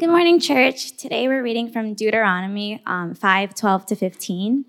[0.00, 0.96] Good morning, church.
[0.96, 4.64] Today we're reading from Deuteronomy um, 5 12 to 15.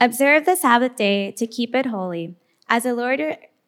[0.00, 2.34] Observe the Sabbath day to keep it holy,
[2.68, 3.20] as the, Lord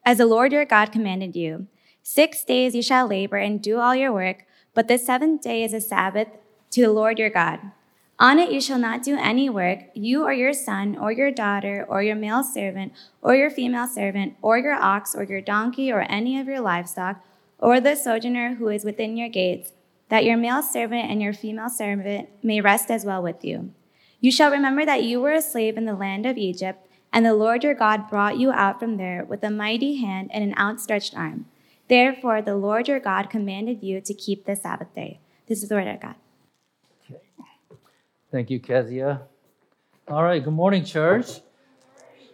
[0.05, 1.67] as the Lord your God commanded you.
[2.03, 5.73] Six days you shall labor and do all your work, but the seventh day is
[5.73, 6.27] a Sabbath
[6.71, 7.61] to the Lord your God.
[8.19, 11.85] On it you shall not do any work, you or your son or your daughter
[11.87, 12.91] or your male servant
[13.21, 17.23] or your female servant or your ox or your donkey or any of your livestock
[17.57, 19.71] or the sojourner who is within your gates
[20.09, 23.71] that your male servant and your female servant may rest as well with you.
[24.19, 27.33] You shall remember that you were a slave in the land of Egypt, and the
[27.33, 31.15] Lord your God brought you out from there with a mighty hand and an outstretched
[31.15, 31.45] arm.
[31.87, 35.19] Therefore, the Lord your God commanded you to keep the Sabbath day.
[35.47, 36.15] This is the word of God.
[37.09, 37.19] Okay.
[38.31, 39.21] Thank you, Kezia.
[40.07, 41.41] All right, good morning, church.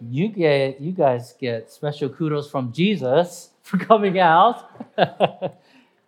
[0.02, 4.70] You get you guys get special kudos from Jesus for coming out.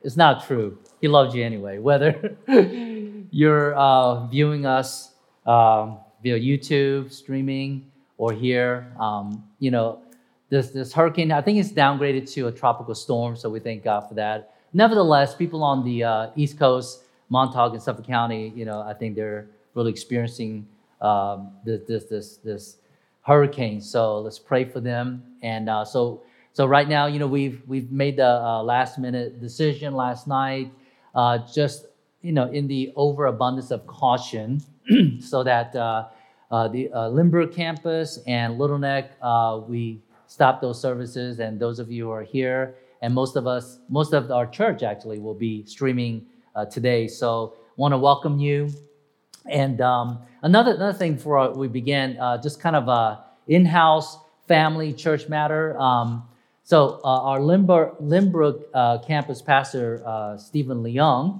[0.02, 0.78] it's not true.
[1.02, 2.38] He loves you anyway, whether
[3.32, 5.14] you're uh, viewing us
[5.46, 8.92] um, via YouTube, streaming, or here.
[9.00, 10.02] Um, you know,
[10.50, 14.02] this, this hurricane, I think it's downgraded to a tropical storm, so we thank God
[14.08, 14.56] for that.
[14.74, 19.16] Nevertheless, people on the uh, East Coast, Montauk and Suffolk County, you know, I think
[19.16, 20.68] they're really experiencing
[21.02, 22.78] um, this, this, this, this
[23.22, 23.82] hurricane.
[23.82, 25.24] So let's pray for them.
[25.42, 29.40] And uh, so, so right now, you know, we've we've made the uh, last minute
[29.40, 30.72] decision last night
[31.18, 31.88] uh, just
[32.22, 34.62] you know in the overabundance of caution,
[35.20, 36.06] so that uh,
[36.52, 39.12] uh, the uh, Lynbrook campus and Little Neck
[39.68, 43.80] we stopped those services, and those of you who are here, and most of us,
[43.90, 46.28] most of our church actually will be streaming
[46.72, 47.08] today.
[47.08, 48.70] So want to welcome you.
[49.50, 55.28] And um, another another thing before we began, just kind of a in-house family church
[55.30, 55.80] matter.
[55.80, 56.28] Um,
[56.68, 61.40] so uh, our Lynbrook, Lynbrook uh, campus pastor, uh, Stephen Leung,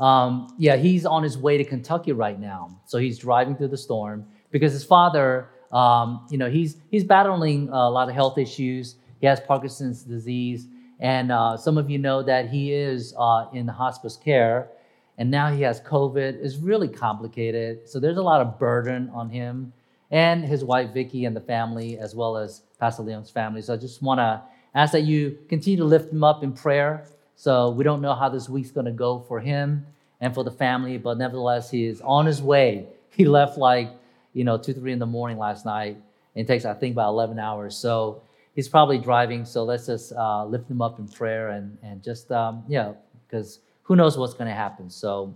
[0.00, 2.80] um, yeah, he's on his way to Kentucky right now.
[2.84, 7.68] So he's driving through the storm because his father, um, you know, he's he's battling
[7.68, 8.96] a lot of health issues.
[9.20, 10.66] He has Parkinson's disease,
[10.98, 14.70] and uh, some of you know that he is uh, in hospice care,
[15.18, 16.42] and now he has COVID.
[16.42, 17.88] It's really complicated.
[17.88, 19.72] So there's a lot of burden on him
[20.10, 23.62] and his wife Vicky and the family, as well as Pastor Leung's family.
[23.62, 24.42] So I just want to
[24.74, 27.06] ask that you continue to lift him up in prayer.
[27.36, 29.86] So we don't know how this week's going to go for him
[30.20, 32.86] and for the family, but nevertheless, he is on his way.
[33.14, 33.92] He left like,
[34.32, 35.98] you know, two, three in the morning last night.
[36.34, 37.76] It takes, I think, about 11 hours.
[37.76, 38.22] So
[38.56, 39.44] he's probably driving.
[39.44, 42.94] So let's just uh, lift him up in prayer and, and just, um, yeah,
[43.28, 44.90] because who knows what's going to happen.
[44.90, 45.32] So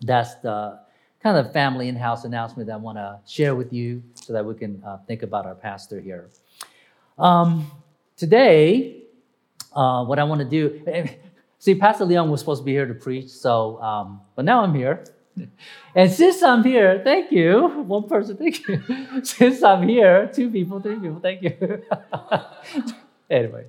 [0.00, 0.80] that's the
[1.22, 4.54] kind of family in-house announcement that I want to share with you so that we
[4.54, 6.28] can uh, think about our pastor here.
[7.18, 7.70] Um,
[8.16, 9.02] today,
[9.74, 10.82] uh, what I want to do,
[11.58, 14.74] see, Pastor Leung was supposed to be here to preach, so, um, but now I'm
[14.74, 15.04] here.
[15.94, 17.68] And since I'm here, thank you.
[17.86, 18.82] One person, thank you.
[19.22, 21.82] since I'm here, two people, three people, thank you.
[23.30, 23.64] anyway,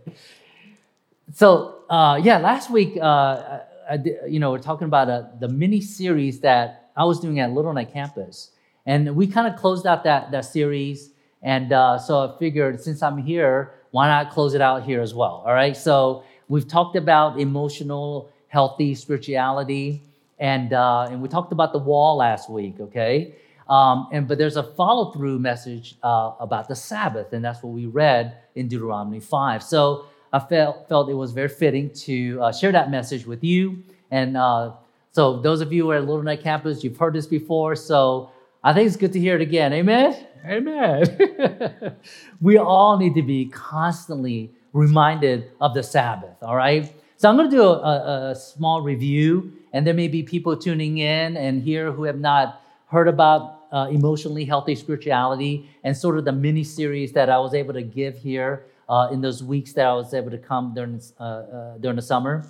[1.34, 3.60] so uh, yeah, last week, uh,
[3.90, 7.52] I, you know, we're talking about uh, the mini series that I was doing at
[7.52, 8.52] Little Neck campus,
[8.86, 11.12] and we kind of closed out that that series.
[11.42, 15.14] And uh, so I figured, since I'm here, why not close it out here as
[15.14, 15.44] well?
[15.46, 15.76] All right.
[15.76, 20.02] So we've talked about emotional, healthy spirituality,
[20.40, 22.76] and uh, and we talked about the wall last week.
[22.80, 23.36] Okay.
[23.70, 27.74] Um, and but there's a follow through message uh, about the Sabbath, and that's what
[27.74, 29.62] we read in Deuteronomy five.
[29.62, 33.84] So I felt felt it was very fitting to uh, share that message with you.
[34.12, 34.72] And uh,
[35.12, 37.76] so those of you who are at Little Neck Campus, you've heard this before.
[37.76, 38.32] So
[38.64, 39.74] I think it's good to hear it again.
[39.74, 40.28] Amen.
[40.46, 41.96] Amen.
[42.42, 46.92] we all need to be constantly reminded of the Sabbath, all right?
[47.18, 51.00] So I'm going to do a, a, small review, and there may be people tuning
[51.00, 56.26] in and here who have not heard about uh, emotionally healthy spirituality and sort of
[56.26, 59.86] the mini series that I was able to give here uh, in those weeks that
[59.86, 62.46] I was able to come during, uh, uh during the summer.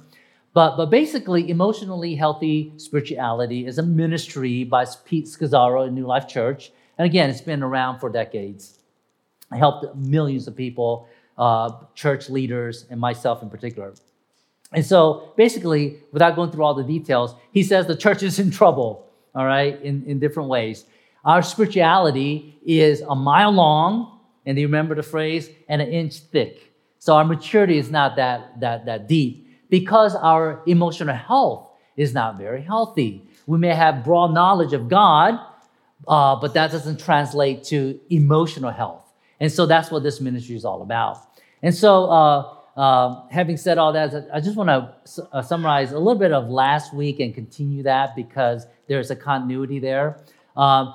[0.58, 6.28] But, but basically, emotionally healthy spirituality is a ministry by Pete Scazzero in New Life
[6.28, 6.72] Church.
[6.98, 8.80] And again, it's been around for decades.
[9.52, 11.08] I helped millions of people,
[11.38, 13.94] uh, church leaders, and myself in particular.
[14.74, 18.50] And so basically, without going through all the details, he says the church is in
[18.50, 20.86] trouble, all right, in, in different ways.
[21.24, 26.74] Our spirituality is a mile long, and you remember the phrase, and an inch thick.
[26.98, 32.38] So our maturity is not that, that, that deep because our emotional health is not
[32.38, 33.24] very healthy.
[33.48, 35.40] We may have broad knowledge of God,
[36.08, 39.12] uh, but that doesn't translate to emotional health.
[39.40, 41.18] And so that's what this ministry is all about.
[41.62, 45.98] And so uh, uh, having said all that, I just want to uh, summarize a
[45.98, 50.20] little bit of last week and continue that because there's a continuity there.
[50.56, 50.94] Uh,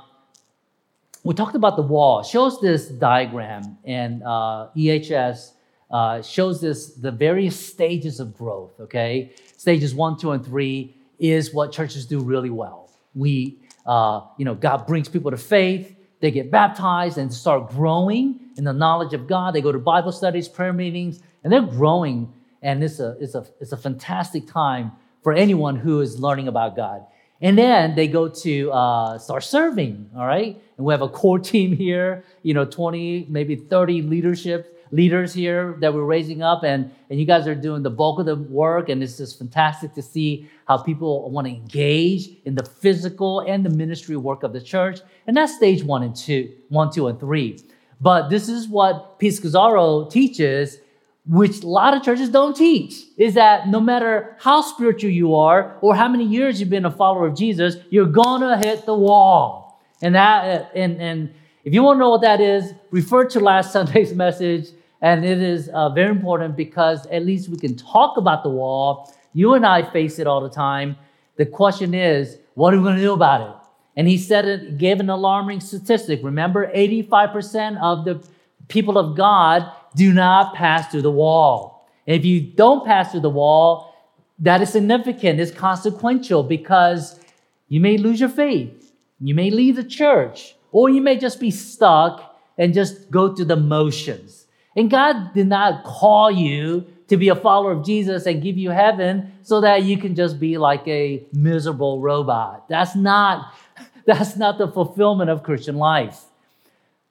[1.25, 2.21] we talked about the wall.
[2.21, 5.52] It shows this diagram, and uh, EHS
[5.93, 8.81] uh, shows this the various stages of growth.
[8.81, 12.91] Okay, stages one, two, and three is what churches do really well.
[13.15, 15.94] We, uh, you know, God brings people to faith.
[16.21, 19.55] They get baptized and start growing in the knowledge of God.
[19.55, 22.33] They go to Bible studies, prayer meetings, and they're growing.
[22.62, 24.93] And it's a, it's a, it's a fantastic time
[25.23, 27.05] for anyone who is learning about God.
[27.41, 30.61] And then they go to uh, start serving, all right?
[30.77, 35.77] And we have a core team here, you know, 20, maybe 30 leadership leaders here
[35.81, 38.89] that we're raising up, and, and you guys are doing the bulk of the work,
[38.91, 43.65] and it's just fantastic to see how people want to engage in the physical and
[43.65, 45.00] the ministry work of the church.
[45.27, 47.59] And that's stage one and two, one, two, and three.
[48.00, 50.79] But this is what Pete Scazzero teaches
[51.25, 55.79] which a lot of churches don't teach, is that no matter how spiritual you are
[55.81, 59.81] or how many years you've been a follower of Jesus, you're gonna hit the wall.
[60.03, 61.33] And that, and and
[61.65, 64.69] if you want to know what that is, refer to last Sunday's message.
[65.03, 69.13] And it is uh, very important because at least we can talk about the wall.
[69.35, 70.97] You and I face it all the time.
[71.37, 73.57] The question is, what are we going to do about it?
[73.97, 76.21] And he said it, gave an alarming statistic.
[76.23, 78.27] Remember, 85% of the
[78.69, 81.89] people of God do not pass through the wall.
[82.07, 83.95] And if you don't pass through the wall,
[84.39, 87.21] that is significant, it's consequential because
[87.69, 91.51] you may lose your faith, you may leave the church, or you may just be
[91.51, 94.42] stuck and just go through the motions.
[94.77, 98.71] And God did not call you to be a follower of Jesus and give you
[98.71, 102.69] heaven so that you can just be like a miserable robot.
[102.69, 103.53] That's not
[104.07, 106.23] that's not the fulfillment of Christian life.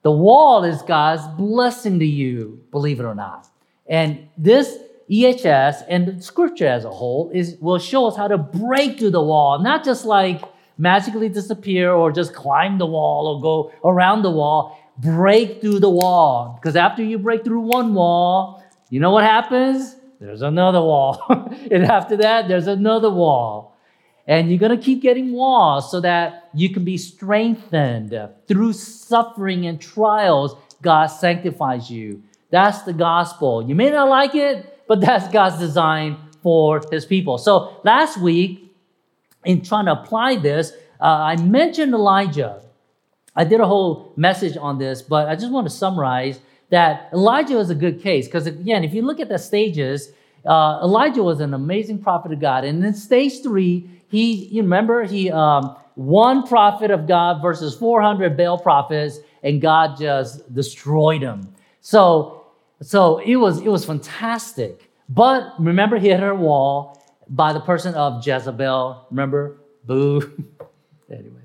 [0.02, 3.48] The wall is God's blessing to you, believe it or not.
[3.86, 4.76] And this
[5.10, 9.10] EHS and the scripture as a whole is will show us how to break through
[9.10, 10.42] the wall, not just like
[10.78, 14.78] magically disappear or just climb the wall or go around the wall.
[14.98, 16.58] Break through the wall.
[16.60, 19.96] Because after you break through one wall, you know what happens?
[20.20, 21.22] There's another wall.
[21.70, 23.76] and after that, there's another wall.
[24.26, 28.16] And you're going to keep getting walls so that you can be strengthened
[28.46, 30.54] through suffering and trials.
[30.80, 32.22] God sanctifies you.
[32.50, 33.66] That's the gospel.
[33.66, 37.38] You may not like it, but that's God's design for his people.
[37.38, 38.74] So last week,
[39.44, 42.62] in trying to apply this, uh, I mentioned Elijah.
[43.34, 46.40] I did a whole message on this, but I just want to summarize
[46.70, 50.12] that Elijah was a good case because, again, if you look at the stages,
[50.46, 52.64] uh, Elijah was an amazing prophet of God.
[52.64, 58.36] And in stage three, he, you remember, he, um, one prophet of God versus 400
[58.36, 61.54] Baal prophets, and God just destroyed him.
[61.80, 62.46] So,
[62.80, 64.90] so it was, it was fantastic.
[65.08, 69.06] But remember, he hit her wall by the person of Jezebel.
[69.10, 69.58] Remember?
[69.84, 70.20] Boo.
[71.10, 71.41] anyway,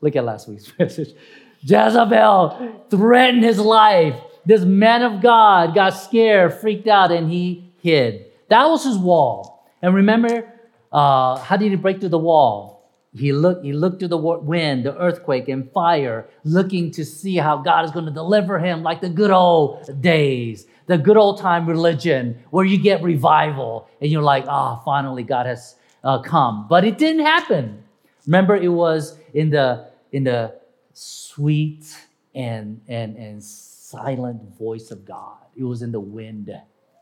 [0.00, 1.14] look at last week's message.
[1.60, 4.20] Jezebel threatened his life.
[4.46, 8.26] This man of God got scared, freaked out, and he hid.
[8.48, 9.66] That was his wall.
[9.82, 10.52] And remember,
[10.92, 12.78] uh, how did he break through the wall?
[13.14, 17.56] He looked, he looked through the wind, the earthquake, and fire, looking to see how
[17.56, 21.66] God is going to deliver him like the good old days, the good old time
[21.66, 26.66] religion where you get revival and you're like, ah, oh, finally God has uh, come.
[26.68, 27.82] But it didn't happen.
[28.26, 30.54] Remember, it was in the in the
[30.92, 31.96] sweet
[32.34, 35.38] and and and silent voice of God.
[35.56, 36.50] It was in the wind,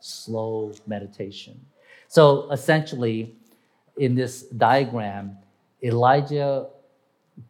[0.01, 1.61] slow meditation.
[2.09, 3.37] So essentially,
[3.97, 5.37] in this diagram,
[5.83, 6.69] Elijah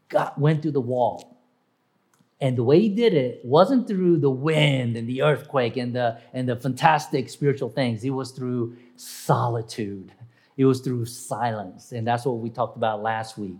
[0.09, 1.37] got, went through the wall.
[2.41, 6.19] And the way he did it wasn't through the wind and the earthquake and the,
[6.35, 8.05] and the fantastic spiritual things.
[8.05, 10.13] It was through solitude.
[10.57, 11.93] It was through silence.
[11.93, 13.57] And that's what we talked about last week.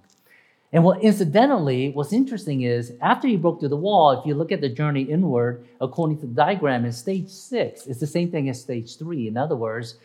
[0.73, 4.53] And what incidentally, what's interesting is after he broke through the wall, if you look
[4.53, 8.49] at the journey inward, according to the diagram in stage six, it's the same thing
[8.49, 9.29] as stage three.
[9.29, 9.97] In other words,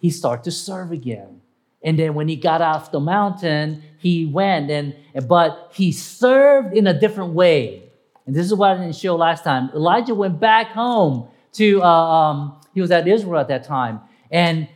[0.00, 1.40] he started to serve again.
[1.82, 4.96] And then when he got off the mountain, he went and
[5.26, 7.84] but he served in a different way.
[8.26, 9.70] And this is what I didn't show last time.
[9.74, 14.00] Elijah went back home to uh, um, he was at Israel at that time.
[14.30, 14.68] And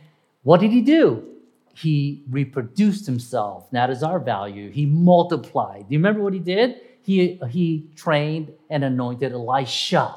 [0.43, 1.32] what did he do?
[1.73, 3.69] He reproduced himself.
[3.71, 4.69] That is our value.
[4.69, 5.87] He multiplied.
[5.89, 6.79] Do you remember what he did?
[7.01, 10.15] He he trained and anointed Elisha.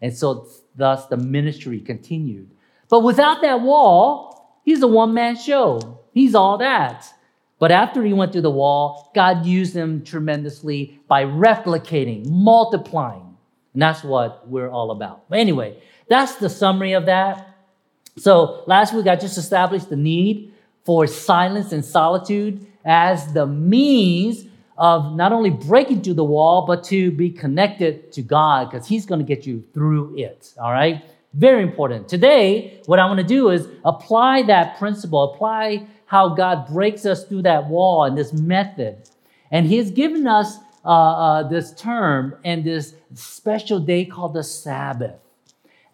[0.00, 2.50] And so thus the ministry continued.
[2.88, 6.00] But without that wall, he's a one-man show.
[6.12, 7.12] He's all that.
[7.58, 13.36] But after he went through the wall, God used him tremendously by replicating, multiplying.
[13.74, 15.28] And that's what we're all about.
[15.28, 17.56] But anyway, that's the summary of that.
[18.16, 20.54] So last week I just established the need
[20.88, 24.46] for silence and solitude as the means
[24.78, 29.04] of not only breaking through the wall, but to be connected to God because He's
[29.04, 30.54] going to get you through it.
[30.58, 31.04] All right?
[31.34, 32.08] Very important.
[32.08, 37.22] Today, what I want to do is apply that principle, apply how God breaks us
[37.22, 38.96] through that wall and this method.
[39.50, 44.42] And He has given us uh, uh, this term and this special day called the
[44.42, 45.16] Sabbath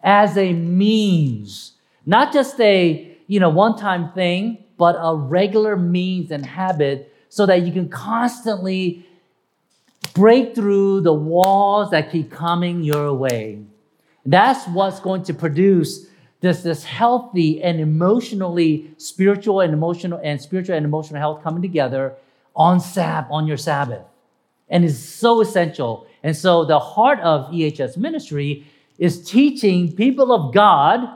[0.01, 1.73] as a means,
[2.05, 7.61] not just a you know one-time thing, but a regular means and habit so that
[7.63, 9.05] you can constantly
[10.13, 13.59] break through the walls that keep coming your way.
[14.25, 16.07] That's what's going to produce
[16.41, 22.15] this, this healthy and emotionally spiritual and emotional and spiritual and emotional health coming together
[22.55, 24.03] on Sab on your Sabbath.
[24.69, 26.07] And is so essential.
[26.23, 28.65] And so the heart of EHS ministry
[28.97, 31.07] is teaching people of God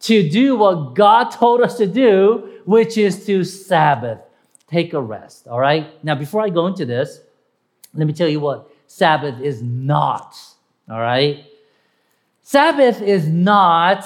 [0.00, 4.20] to do what God told us to do, which is to Sabbath,
[4.68, 5.48] take a rest.
[5.48, 6.02] All right?
[6.04, 7.20] Now, before I go into this,
[7.94, 10.36] let me tell you what Sabbath is not.
[10.90, 11.44] All right?
[12.42, 14.04] Sabbath is not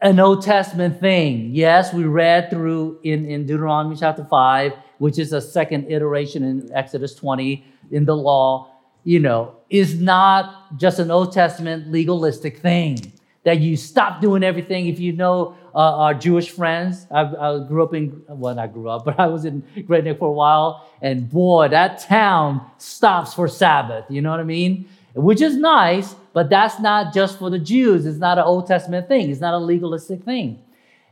[0.00, 1.50] an Old Testament thing.
[1.52, 6.70] Yes, we read through in, in Deuteronomy chapter 5, which is a second iteration in
[6.74, 8.70] Exodus 20 in the law,
[9.04, 13.12] you know, is not just an Old Testament legalistic thing
[13.44, 14.88] that you stop doing everything.
[14.88, 18.88] If you know uh, our Jewish friends, I, I, grew up in, well, I grew
[18.88, 23.34] up, but I was in Great Neck for a while, and boy, that town stops
[23.34, 24.06] for Sabbath.
[24.08, 24.88] You know what I mean?
[25.14, 28.04] Which is nice, but that's not just for the Jews.
[28.04, 29.30] It's not an Old Testament thing.
[29.30, 30.60] It's not a legalistic thing.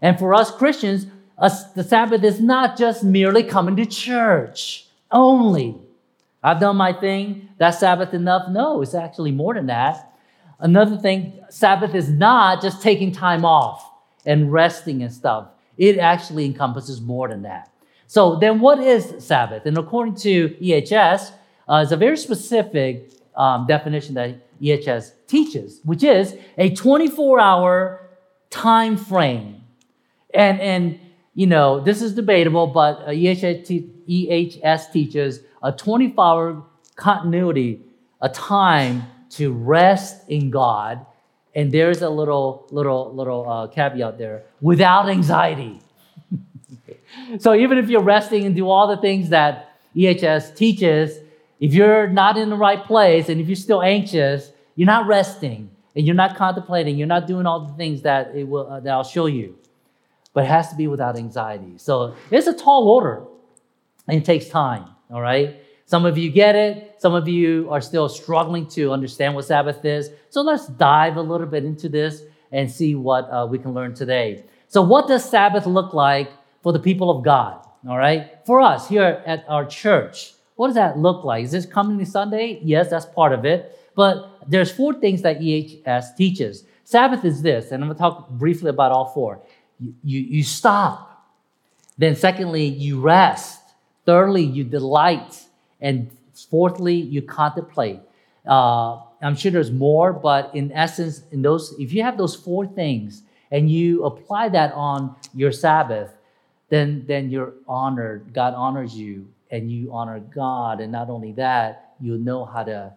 [0.01, 1.07] And for us Christians,
[1.39, 5.77] us, the Sabbath is not just merely coming to church only.
[6.43, 7.51] I've done my thing.
[7.59, 8.49] That's Sabbath enough?
[8.51, 10.12] No, it's actually more than that.
[10.63, 13.85] Another thing, Sabbath is not just taking time off
[14.25, 15.49] and resting and stuff.
[15.77, 17.69] It actually encompasses more than that.
[18.07, 19.67] So then what is Sabbath?
[19.67, 21.33] And according to EHS,
[21.69, 28.09] uh, it's a very specific um, definition that EHS teaches, which is a 24-hour
[28.51, 29.65] time frame.
[30.33, 31.01] And, and
[31.35, 33.67] you know, this is debatable, but EHS,
[34.09, 36.63] EHS teaches a 24-hour
[36.95, 37.81] continuity,
[38.21, 41.05] a time to rest in God.
[41.55, 45.81] And there's a little, little, little uh, caveat there without anxiety.
[47.39, 51.19] so even if you're resting and do all the things that EHS teaches,
[51.61, 55.71] if you're not in the right place and if you're still anxious, you're not resting
[55.95, 58.91] and you're not contemplating, you're not doing all the things that it will uh, that
[58.91, 59.59] I'll show you.
[60.33, 61.75] But it has to be without anxiety.
[61.77, 63.25] So it's a tall order
[64.09, 65.62] and it takes time, all right?
[65.93, 66.95] Some of you get it.
[67.03, 70.09] Some of you are still struggling to understand what Sabbath is.
[70.31, 73.93] So let's dive a little bit into this and see what uh, we can learn
[73.93, 74.43] today.
[74.69, 76.31] So, what does Sabbath look like
[76.63, 77.69] for the people of God?
[77.87, 78.39] All right.
[78.47, 81.45] For us here at our church, what does that look like?
[81.45, 82.59] Is this coming Sunday?
[82.63, 83.79] Yes, that's part of it.
[83.95, 86.65] But there's four things that EHS teaches.
[86.85, 89.43] Sabbath is this, and I'm going to talk briefly about all four.
[89.79, 91.29] You, you, you stop.
[91.99, 93.61] Then, secondly, you rest.
[94.07, 95.49] Thirdly, you delight.
[95.83, 96.11] And
[96.49, 98.01] fourthly, you contemplate.
[98.49, 102.67] Uh, I'm sure there's more, but in essence, in those, if you have those four
[102.67, 106.11] things and you apply that on your Sabbath,
[106.71, 108.33] then then you're honored.
[108.33, 110.81] God honors you, and you honor God.
[110.81, 112.93] And not only that, you'll know how to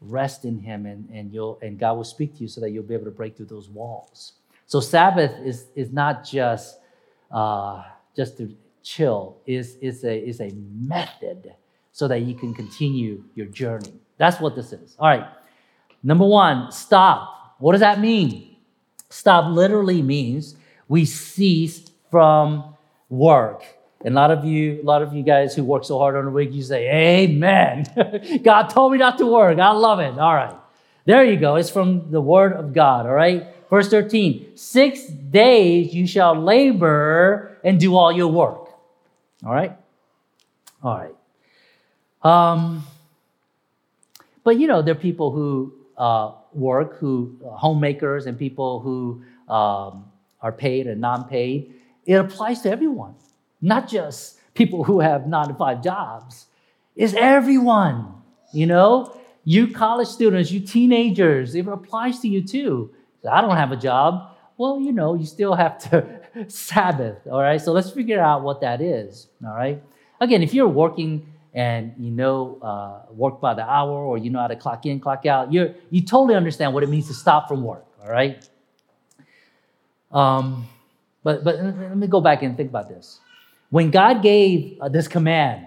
[0.00, 2.84] rest in Him, and, and you'll and God will speak to you so that you'll
[2.84, 4.34] be able to break through those walls.
[4.66, 6.78] So Sabbath is is not just
[7.32, 7.82] uh,
[8.16, 9.36] just to chill.
[9.46, 11.52] is is a is a method
[11.96, 13.90] so that you can continue your journey.
[14.18, 14.94] That's what this is.
[14.98, 15.26] All right.
[16.02, 17.56] Number one, stop.
[17.58, 18.54] What does that mean?
[19.08, 20.56] Stop literally means
[20.88, 22.76] we cease from
[23.08, 23.64] work.
[24.04, 26.26] And a lot of you, a lot of you guys who work so hard on
[26.26, 26.86] the week, you say,
[27.24, 27.86] Amen.
[28.44, 29.58] God told me not to work.
[29.58, 30.18] I love it.
[30.18, 30.54] All right.
[31.06, 31.56] There you go.
[31.56, 33.06] It's from the word of God.
[33.06, 33.46] All right.
[33.70, 38.68] Verse 13, six days you shall labor and do all your work.
[39.46, 39.78] All right.
[40.82, 41.14] All right.
[42.26, 42.84] Um,
[44.42, 49.22] but you know, there are people who uh, work, who uh, homemakers, and people who
[49.48, 51.74] um, are paid and non-paid.
[52.04, 53.14] It applies to everyone,
[53.60, 56.46] not just people who have nine to five jobs.
[56.96, 58.12] It's everyone.
[58.52, 61.54] You know, you college students, you teenagers.
[61.54, 62.90] It applies to you too.
[63.30, 64.36] I don't have a job.
[64.56, 67.18] Well, you know, you still have to Sabbath.
[67.30, 67.60] All right.
[67.60, 69.28] So let's figure out what that is.
[69.44, 69.80] All right.
[70.20, 74.38] Again, if you're working and you know uh, work by the hour or you know
[74.38, 77.48] how to clock in, clock out, You're you totally understand what it means to stop
[77.48, 77.84] from work.
[78.04, 78.48] All right.
[80.12, 80.68] Um,
[81.26, 83.18] But, but let me go back and think about this.
[83.70, 85.66] When God gave uh, this command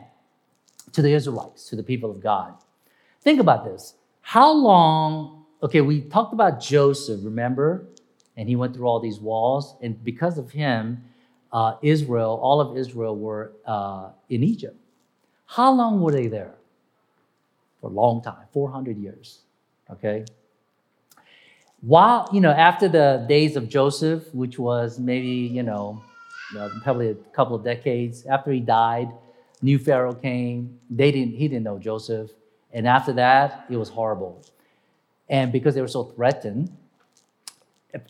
[0.94, 2.54] to the Israelites, to the people of God,
[3.20, 3.96] think about this.
[4.22, 7.90] How long, okay, we talked about Joseph, remember?
[8.38, 9.76] And he went through all these walls.
[9.82, 11.04] And because of him,
[11.52, 14.78] uh, Israel, all of Israel were uh, in Egypt.
[15.50, 16.54] How long were they there?
[17.82, 19.40] For a long time, 400 years.
[19.90, 20.26] Okay?
[21.82, 26.04] While, you know, after the days of Joseph, which was maybe, you know,
[26.84, 29.10] probably a couple of decades, after he died,
[29.64, 30.80] new Pharaoh came.
[30.90, 32.30] They didn't, he didn't know Joseph.
[32.72, 34.44] And after that, it was horrible.
[35.30, 36.72] And because they were so threatened,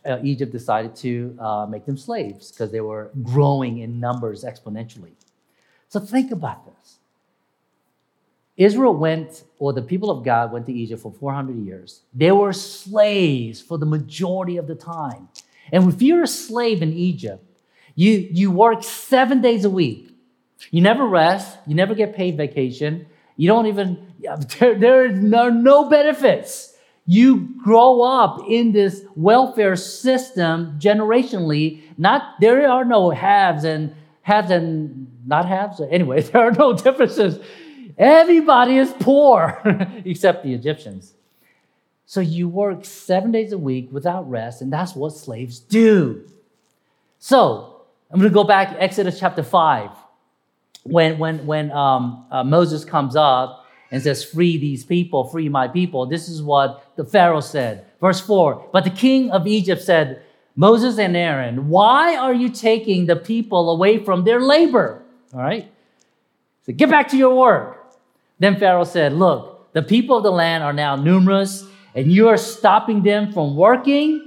[0.05, 5.13] uh, Egypt decided to uh, make them slaves because they were growing in numbers exponentially.
[5.88, 6.99] So think about this.
[8.59, 12.01] Israel went, or the people of God went to Egypt for 400 years.
[12.13, 15.29] They were slaves for the majority of the time.
[15.71, 17.41] And if you're a slave in Egypt,
[17.95, 20.13] you, you work seven days a week.
[20.71, 21.57] You never rest.
[21.67, 23.07] You never get paid vacation.
[23.37, 24.13] You don't even,
[24.59, 26.75] there, there are no, benefits.
[27.05, 31.81] You grow up in this welfare system generationally.
[31.97, 35.79] Not, there are no haves and haves and not haves.
[35.89, 37.39] Anyway, there are no differences
[38.00, 39.62] Everybody is poor
[40.06, 41.13] except the Egyptians.
[42.06, 46.25] So you work seven days a week without rest, and that's what slaves do.
[47.20, 49.91] So I'm going to go back Exodus chapter 5.
[50.84, 55.68] When, when, when um, uh, Moses comes up and says, Free these people, free my
[55.68, 57.86] people, this is what the Pharaoh said.
[58.00, 60.24] Verse 4 But the king of Egypt said,
[60.56, 65.03] Moses and Aaron, why are you taking the people away from their labor?
[65.34, 65.72] All right?
[66.65, 67.78] So get back to your work.
[68.39, 72.38] Then Pharaoh said, Look, the people of the land are now numerous, and you are
[72.38, 74.25] stopping them from working.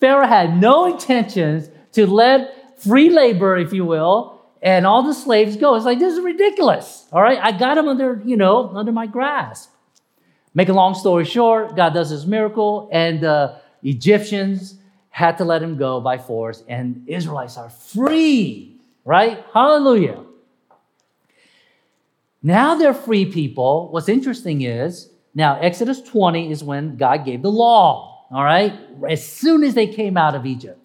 [0.00, 5.56] Pharaoh had no intentions to let free labor, if you will, and all the slaves
[5.56, 5.74] go.
[5.74, 7.06] It's like, this is ridiculous.
[7.12, 9.70] All right, I got them under, you know, under my grasp.
[10.52, 14.76] Make a long story short, God does this miracle, and the Egyptians
[15.10, 19.44] had to let him go by force, and Israelites are free, right?
[19.52, 20.24] Hallelujah.
[22.42, 23.90] Now they're free people.
[23.90, 28.78] What's interesting is now Exodus 20 is when God gave the law, all right?
[29.08, 30.80] As soon as they came out of Egypt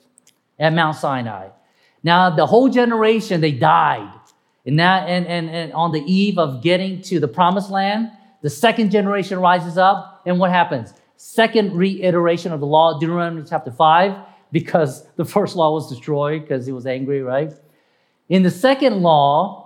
[0.60, 1.50] at Mount Sinai.
[2.04, 4.12] Now the whole generation, they died.
[4.66, 8.50] And, now, and, and, and on the eve of getting to the promised land, the
[8.50, 10.24] second generation rises up.
[10.26, 10.94] And what happens?
[11.18, 14.18] Second reiteration of the law, Deuteronomy chapter 5,
[14.52, 17.54] because the first law was destroyed because he was angry, right?
[18.28, 19.65] In the second law,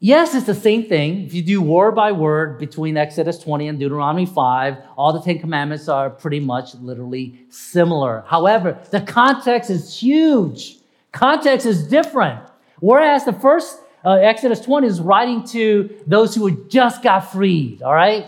[0.00, 1.24] Yes, it's the same thing.
[1.24, 5.40] If you do word by word between Exodus 20 and Deuteronomy 5, all the Ten
[5.40, 8.22] Commandments are pretty much literally similar.
[8.28, 10.76] However, the context is huge.
[11.10, 12.40] Context is different.
[12.78, 17.94] Whereas the first uh, Exodus 20 is writing to those who just got freed, all
[17.94, 18.26] right?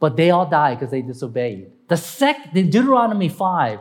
[0.00, 1.70] But they all died because they disobeyed.
[1.86, 3.78] The second, in Deuteronomy 5,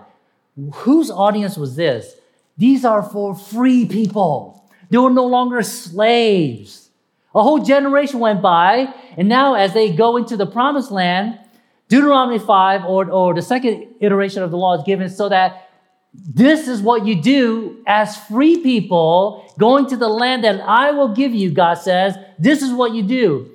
[0.73, 2.13] whose audience was this?
[2.55, 4.68] These are for free people.
[4.89, 6.89] They were no longer slaves.
[7.35, 11.39] A whole generation went by, and now as they go into the promised land,
[11.87, 15.69] Deuteronomy 5 or, or the second iteration of the law is given so that
[16.13, 21.09] this is what you do as free people going to the land that I will
[21.09, 22.15] give you, God says.
[22.37, 23.49] This is what you do.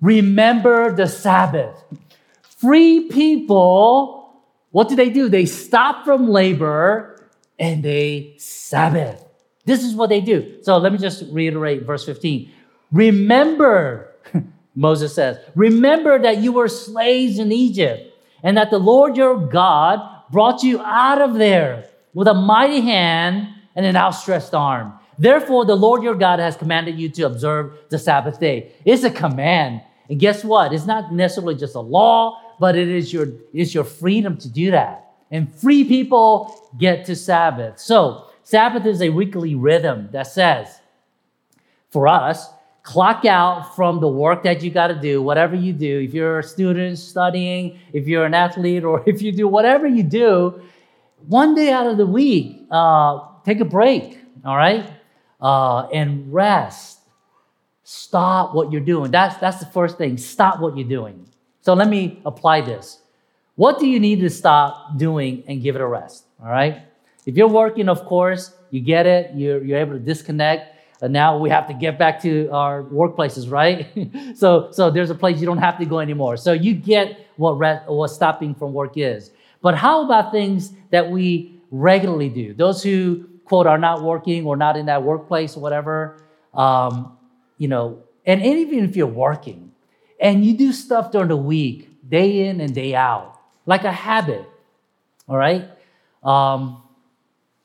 [0.00, 1.82] Remember the Sabbath.
[2.42, 5.28] Free people, what do they do?
[5.28, 9.24] They stop from labor and they Sabbath.
[9.64, 10.58] This is what they do.
[10.62, 12.50] So let me just reiterate verse 15.
[12.92, 14.14] Remember,
[14.74, 20.00] Moses says, remember that you were slaves in Egypt and that the Lord your God
[20.30, 24.94] brought you out of there with a mighty hand and an outstretched arm.
[25.18, 28.72] Therefore, the Lord your God has commanded you to observe the Sabbath day.
[28.84, 29.82] It's a command.
[30.08, 30.72] And guess what?
[30.72, 34.70] It's not necessarily just a law, but it is your, it's your freedom to do
[34.70, 35.12] that.
[35.30, 37.78] And free people get to Sabbath.
[37.78, 40.80] So Sabbath is a weekly rhythm that says,
[41.88, 42.48] for us,
[42.82, 46.00] clock out from the work that you got to do, whatever you do.
[46.00, 50.02] If you're a student studying, if you're an athlete, or if you do whatever you
[50.02, 50.62] do,
[51.28, 54.94] one day out of the week, uh, take a break, all right?
[55.40, 56.98] Uh, and rest.
[57.84, 59.12] Stop what you're doing.
[59.12, 60.18] That's, that's the first thing.
[60.18, 61.24] Stop what you're doing.
[61.60, 63.00] So let me apply this.
[63.54, 66.24] What do you need to stop doing and give it a rest?
[66.42, 66.89] All right?
[67.26, 70.76] If you're working, of course, you get it, you're, you're able to disconnect.
[71.02, 73.88] And now we have to get back to our workplaces, right?
[74.36, 76.36] so, so there's a place you don't have to go anymore.
[76.36, 79.30] So you get what, re- what stopping from work is.
[79.62, 82.54] But how about things that we regularly do?
[82.54, 86.22] Those who quote are not working or not in that workplace or whatever,
[86.54, 87.16] um,
[87.58, 89.72] you know, and even if you're working
[90.20, 94.46] and you do stuff during the week, day in and day out, like a habit,
[95.28, 95.68] all right?
[96.22, 96.82] Um,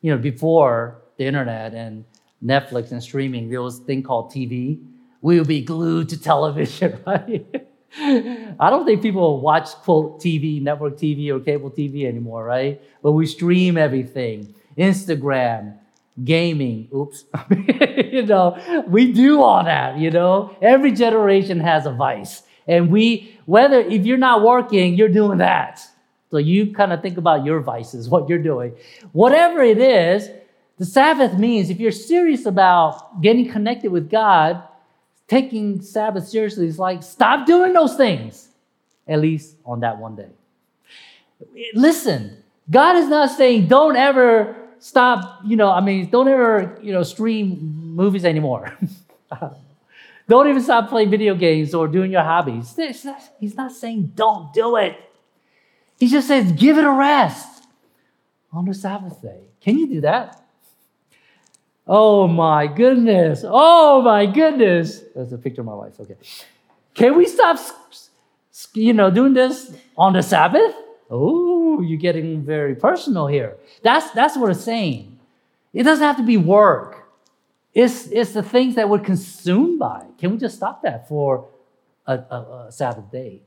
[0.05, 2.05] you know, before the internet and
[2.43, 4.79] Netflix and streaming, there was a thing called TV.
[5.21, 7.43] We would be glued to television, right?
[7.97, 12.79] I don't think people watch quote TV, network TV, or cable TV anymore, right?
[13.01, 14.53] But we stream everything.
[14.77, 15.75] Instagram,
[16.23, 16.87] gaming.
[16.93, 17.25] Oops.
[18.11, 20.55] you know, we do all that, you know.
[20.61, 22.43] Every generation has a vice.
[22.67, 25.81] And we, whether if you're not working, you're doing that.
[26.35, 28.75] So you kind of think about your vices, what you're doing.
[29.13, 30.29] Whatever it is,
[30.77, 34.61] the Sabbath means if you're serious about getting connected with God,
[35.29, 38.49] taking Sabbath seriously is like stop doing those things,
[39.07, 40.27] at least on that one day.
[41.73, 46.91] Listen, God is not saying don't ever stop, you know, I mean, don't ever, you
[46.91, 48.77] know, stream movies anymore.
[50.27, 52.75] don't even stop playing video games or doing your hobbies.
[53.39, 54.99] He's not saying don't do it.
[55.99, 57.63] He just says give it a rest
[58.51, 59.49] on the Sabbath day.
[59.61, 60.41] Can you do that?
[61.87, 63.43] Oh my goodness.
[63.45, 65.03] Oh my goodness.
[65.15, 65.99] That's a picture of my wife.
[65.99, 66.15] Okay.
[66.93, 67.59] Can we stop,
[68.73, 70.73] you know, doing this on the Sabbath?
[71.09, 73.57] Oh, you're getting very personal here.
[73.83, 75.19] That's, that's what it's saying.
[75.73, 77.09] It doesn't have to be work.
[77.73, 80.05] It's, it's the things that we're consumed by.
[80.17, 81.49] Can we just stop that for
[82.07, 83.41] a, a, a Sabbath day?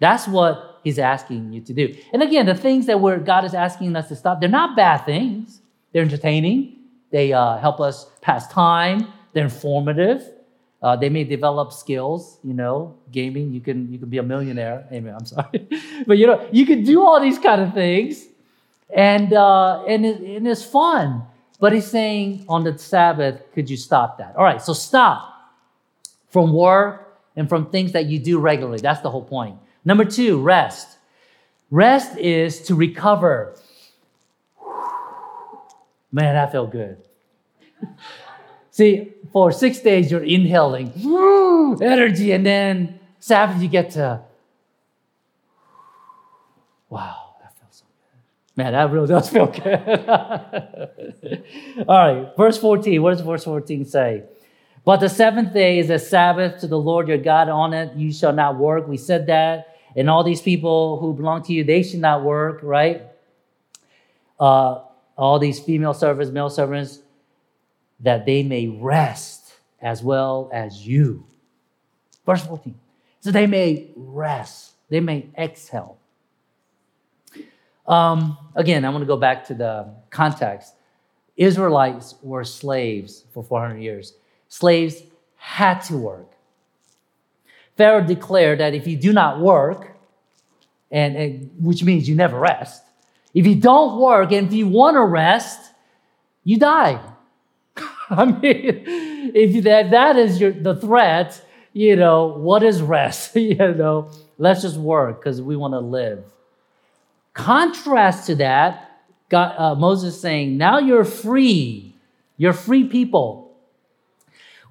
[0.00, 1.94] That's what he's asking you to do.
[2.12, 4.98] And again, the things that we're, God is asking us to stop, they're not bad
[5.04, 5.60] things.
[5.92, 6.76] They're entertaining.
[7.10, 9.12] They uh, help us pass time.
[9.32, 10.30] They're informative.
[10.80, 13.52] Uh, they may develop skills, you know, gaming.
[13.52, 14.86] You can you can be a millionaire.
[14.92, 15.14] Amen.
[15.18, 15.66] I'm sorry,
[16.06, 18.26] but you know you can do all these kind of things,
[18.94, 21.24] and uh, and it, and it's fun.
[21.58, 24.36] But he's saying on the Sabbath, could you stop that?
[24.36, 25.34] All right, so stop
[26.30, 28.78] from work and from things that you do regularly.
[28.78, 29.58] That's the whole point.
[29.88, 30.98] Number two, rest.
[31.70, 33.56] Rest is to recover
[36.10, 36.98] Man, that felt good.
[38.70, 40.92] See, for six days you're inhaling
[41.82, 44.22] energy, and then Sabbath you get to,
[46.88, 48.62] wow, that felt so good.
[48.62, 49.88] Man, that really does feel good.
[51.86, 53.02] All right, verse 14.
[53.02, 54.24] What does verse 14 say?
[54.84, 57.50] But the seventh day is a Sabbath to the Lord your God.
[57.50, 58.88] On it you shall not work.
[58.88, 59.77] We said that.
[59.96, 63.02] And all these people who belong to you, they should not work, right?
[64.38, 64.82] Uh,
[65.16, 67.00] all these female servants, male servants,
[68.00, 71.26] that they may rest as well as you.
[72.24, 72.74] Verse 14.
[73.20, 75.98] So they may rest, they may exhale.
[77.86, 80.74] Um, again, I want to go back to the context.
[81.36, 84.14] Israelites were slaves for 400 years.
[84.48, 85.02] Slaves
[85.36, 86.32] had to work.
[87.78, 89.96] Pharaoh declared that if you do not work,
[90.90, 92.82] and, and which means you never rest,
[93.32, 95.70] if you don't work and if you want to rest,
[96.42, 97.00] you die.
[98.10, 101.40] I mean, if that, that is your, the threat,
[101.72, 103.36] you know, what is rest?
[103.36, 106.24] you know, let's just work because we want to live.
[107.32, 111.94] Contrast to that, God, uh, Moses saying, now you're free.
[112.38, 113.56] You're free people.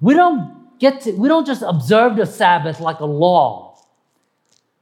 [0.00, 3.78] We don't get to, we don't just observe the Sabbath like a law.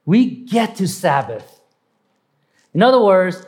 [0.05, 1.61] We get to Sabbath.
[2.73, 3.45] In other words,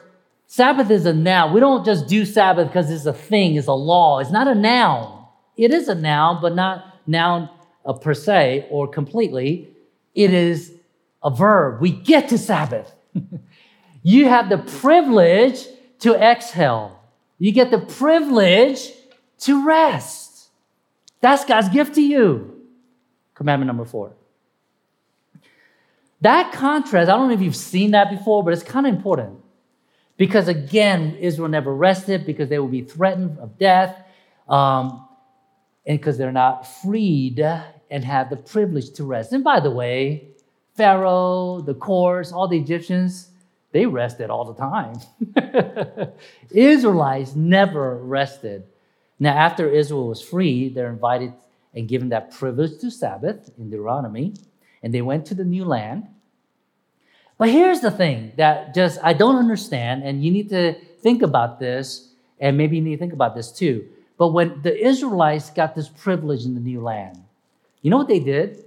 [0.46, 1.52] Sabbath is a noun.
[1.52, 4.18] We don't just do Sabbath because it's a thing, it's a law.
[4.18, 5.26] It's not a noun.
[5.56, 7.50] It is a noun, but not noun
[7.84, 9.68] uh, per se or completely.
[10.14, 10.72] It is
[11.22, 11.80] a verb.
[11.80, 12.92] We get to Sabbath.
[14.02, 15.66] you have the privilege
[16.00, 16.98] to exhale.
[17.38, 18.92] You get the privilege
[19.40, 20.27] to rest.
[21.20, 22.66] That's God's gift to you.
[23.34, 24.12] Commandment number four.
[26.20, 29.38] That contrast, I don't know if you've seen that before, but it's kind of important.
[30.16, 33.96] Because again, Israel never rested because they will be threatened of death,
[34.48, 35.06] um,
[35.86, 37.38] and because they're not freed
[37.90, 39.32] and have the privilege to rest.
[39.32, 40.28] And by the way,
[40.74, 43.30] Pharaoh, the courts, all the Egyptians,
[43.70, 46.12] they rested all the time.
[46.50, 48.64] Israelites never rested.
[49.18, 51.32] Now, after Israel was free, they're invited
[51.74, 54.34] and given that privilege to Sabbath in Deuteronomy,
[54.82, 56.06] and they went to the new land.
[57.36, 61.60] But here's the thing that just I don't understand, and you need to think about
[61.60, 63.86] this, and maybe you need to think about this too.
[64.16, 67.22] But when the Israelites got this privilege in the new land,
[67.82, 68.64] you know what they did?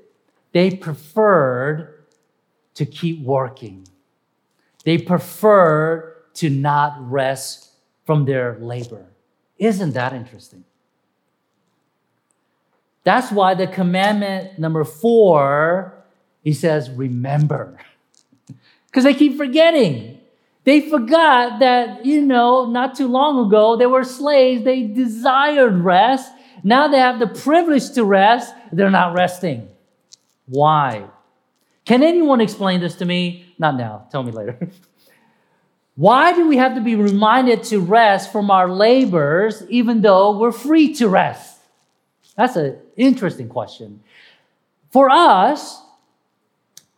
[0.53, 2.05] They preferred
[2.75, 3.87] to keep working.
[4.85, 7.71] They preferred to not rest
[8.05, 9.05] from their labor.
[9.61, 10.65] Isn't that interesting?
[13.03, 15.93] That's why the commandment number four,
[16.43, 17.77] he says, remember.
[18.87, 20.19] Because they keep forgetting.
[20.65, 24.65] They forgot that, you know, not too long ago, they were slaves.
[24.65, 26.29] They desired rest.
[26.61, 28.53] Now they have the privilege to rest.
[28.73, 29.69] They're not resting.
[30.45, 31.05] Why?
[31.85, 33.45] Can anyone explain this to me?
[33.57, 34.07] Not now.
[34.11, 34.59] Tell me later.
[35.95, 40.51] Why do we have to be reminded to rest from our labors even though we're
[40.51, 41.59] free to rest?
[42.35, 44.01] That's an interesting question.
[44.91, 45.81] For us,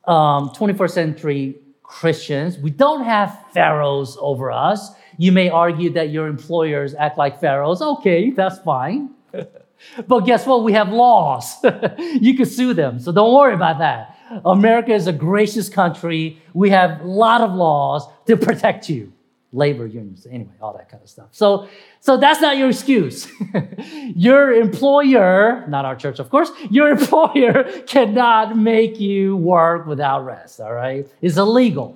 [0.06, 4.92] um, 21st century Christians, we don't have pharaohs over us.
[5.18, 7.82] You may argue that your employers act like pharaohs.
[7.82, 9.12] Okay, that's fine.
[10.08, 10.64] but guess what?
[10.64, 11.56] We have laws.
[11.98, 14.18] you can sue them, so don't worry about that.
[14.46, 16.42] America is a gracious country.
[16.54, 19.14] We have a lot of laws to protect you.
[19.56, 21.28] Labor unions, anyway, all that kind of stuff.
[21.32, 21.70] So,
[22.00, 23.32] so that's not your excuse.
[24.16, 30.60] your employer, not our church, of course, your employer cannot make you work without rest,
[30.60, 31.08] all right?
[31.22, 31.96] It's illegal.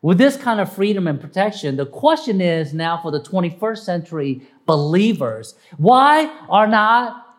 [0.00, 4.42] With this kind of freedom and protection, the question is now for the 21st century
[4.66, 7.36] believers, why are not,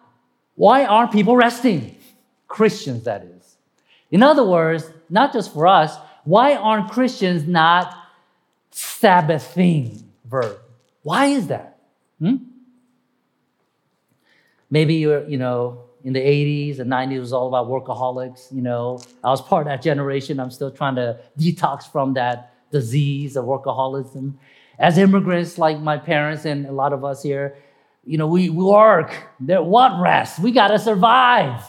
[0.56, 1.96] why aren't people resting?
[2.48, 3.35] Christians, that is.
[4.12, 7.96] In other words, not just for us, why aren't Christians not
[8.72, 10.60] Sabbathing verb?
[11.04, 11.80] Why is that?
[12.20, 12.38] Hmm?
[14.70, 18.54] Maybe you're, you know, in the 80s and 90s, it was all about workaholics.
[18.54, 20.40] You know, I was part of that generation.
[20.40, 24.34] I'm still trying to detox from that disease of workaholism.
[24.78, 27.58] As immigrants, like my parents and a lot of us here,
[28.06, 29.16] you know, we, we work.
[29.40, 30.40] There, what rest?
[30.40, 31.64] We got to survive.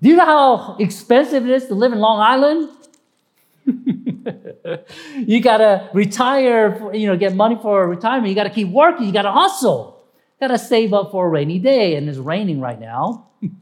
[0.00, 2.70] Do you know how expensive it is to live in Long Island?
[5.26, 8.28] you gotta retire, you know, get money for retirement.
[8.28, 9.06] You gotta keep working.
[9.06, 10.04] You gotta hustle.
[10.40, 13.26] You gotta save up for a rainy day, and it's raining right now.
[13.42, 13.52] you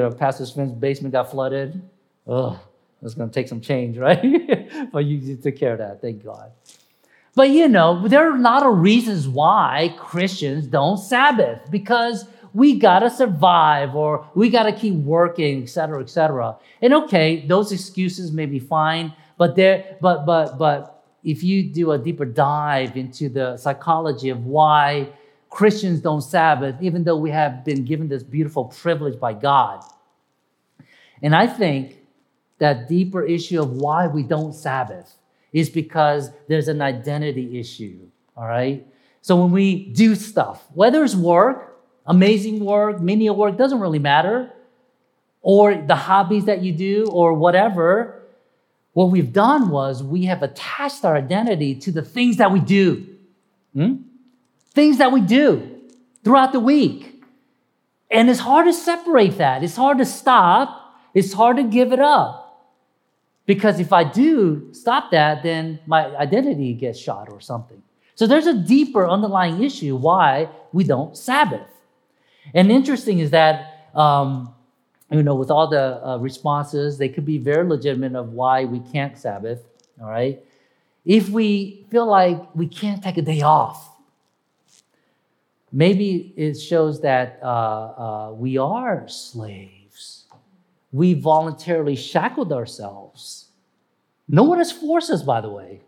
[0.00, 1.80] know, Pastor Sven's basement got flooded.
[2.26, 2.58] Ugh,
[3.02, 4.90] it's gonna take some change, right?
[4.92, 6.50] but you took care of that, thank God.
[7.36, 12.24] But you know, there are a lot of reasons why Christians don't Sabbath because
[12.56, 16.56] we gotta survive or we gotta keep working, et cetera, et cetera.
[16.80, 21.92] And okay, those excuses may be fine, but there, but but but if you do
[21.92, 25.12] a deeper dive into the psychology of why
[25.50, 29.84] Christians don't Sabbath, even though we have been given this beautiful privilege by God.
[31.22, 31.98] And I think
[32.58, 35.18] that deeper issue of why we don't Sabbath
[35.52, 37.98] is because there's an identity issue,
[38.34, 38.86] all right?
[39.20, 41.75] So when we do stuff, whether it's work
[42.06, 44.52] amazing work, menial work, doesn't really matter,
[45.42, 48.22] or the hobbies that you do, or whatever.
[48.92, 53.06] What we've done was we have attached our identity to the things that we do.
[53.74, 53.96] Hmm?
[54.72, 55.80] Things that we do
[56.24, 57.22] throughout the week.
[58.10, 59.62] And it's hard to separate that.
[59.62, 60.94] It's hard to stop.
[61.12, 62.46] It's hard to give it up.
[63.46, 67.82] Because if I do stop that, then my identity gets shot or something.
[68.16, 71.68] So there's a deeper underlying issue why we don't Sabbath.
[72.54, 74.54] And interesting is that, um,
[75.10, 78.80] you know, with all the uh, responses, they could be very legitimate of why we
[78.80, 79.60] can't Sabbath,
[80.00, 80.42] all right?
[81.04, 83.96] If we feel like we can't take a day off,
[85.70, 90.24] maybe it shows that uh, uh, we are slaves.
[90.92, 93.46] We voluntarily shackled ourselves.
[94.28, 95.82] No one has forced us, by the way.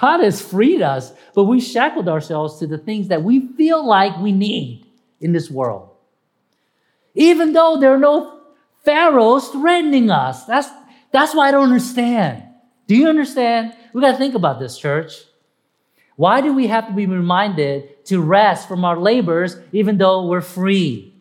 [0.00, 4.16] God has freed us, but we shackled ourselves to the things that we feel like
[4.18, 4.83] we need
[5.20, 5.90] in this world.
[7.14, 8.34] Even though there are no
[8.84, 10.44] pharaohs threatening us.
[10.44, 10.68] That's,
[11.10, 12.44] that's why I don't understand.
[12.86, 13.74] Do you understand?
[13.92, 15.14] We got to think about this, church.
[16.16, 20.40] Why do we have to be reminded to rest from our labors even though we're
[20.40, 21.14] free?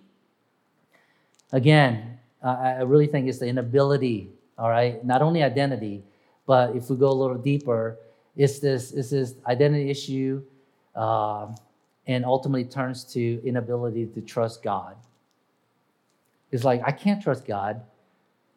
[1.52, 5.04] Again, I really think it's the inability, all right?
[5.06, 6.04] Not only identity,
[6.46, 7.98] but if we go a little deeper,
[8.36, 10.44] it's this, it's this identity issue
[10.96, 11.56] um,
[12.08, 14.96] and ultimately turns to inability to trust God.
[16.52, 17.82] It's like, I can't trust God.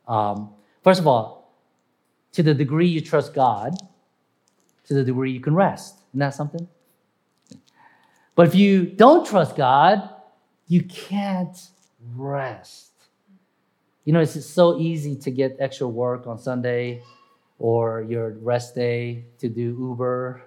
[0.07, 0.51] Um,
[0.83, 1.55] first of all,
[2.33, 3.75] to the degree you trust God,
[4.85, 6.01] to the degree you can rest.
[6.11, 6.69] Isn't that something?
[8.35, 10.11] But if you don't trust God,
[10.69, 11.57] you can't
[12.15, 12.91] rest.
[14.05, 17.03] You know, it's so easy to get extra work on Sunday
[17.59, 20.43] or your rest day to do Uber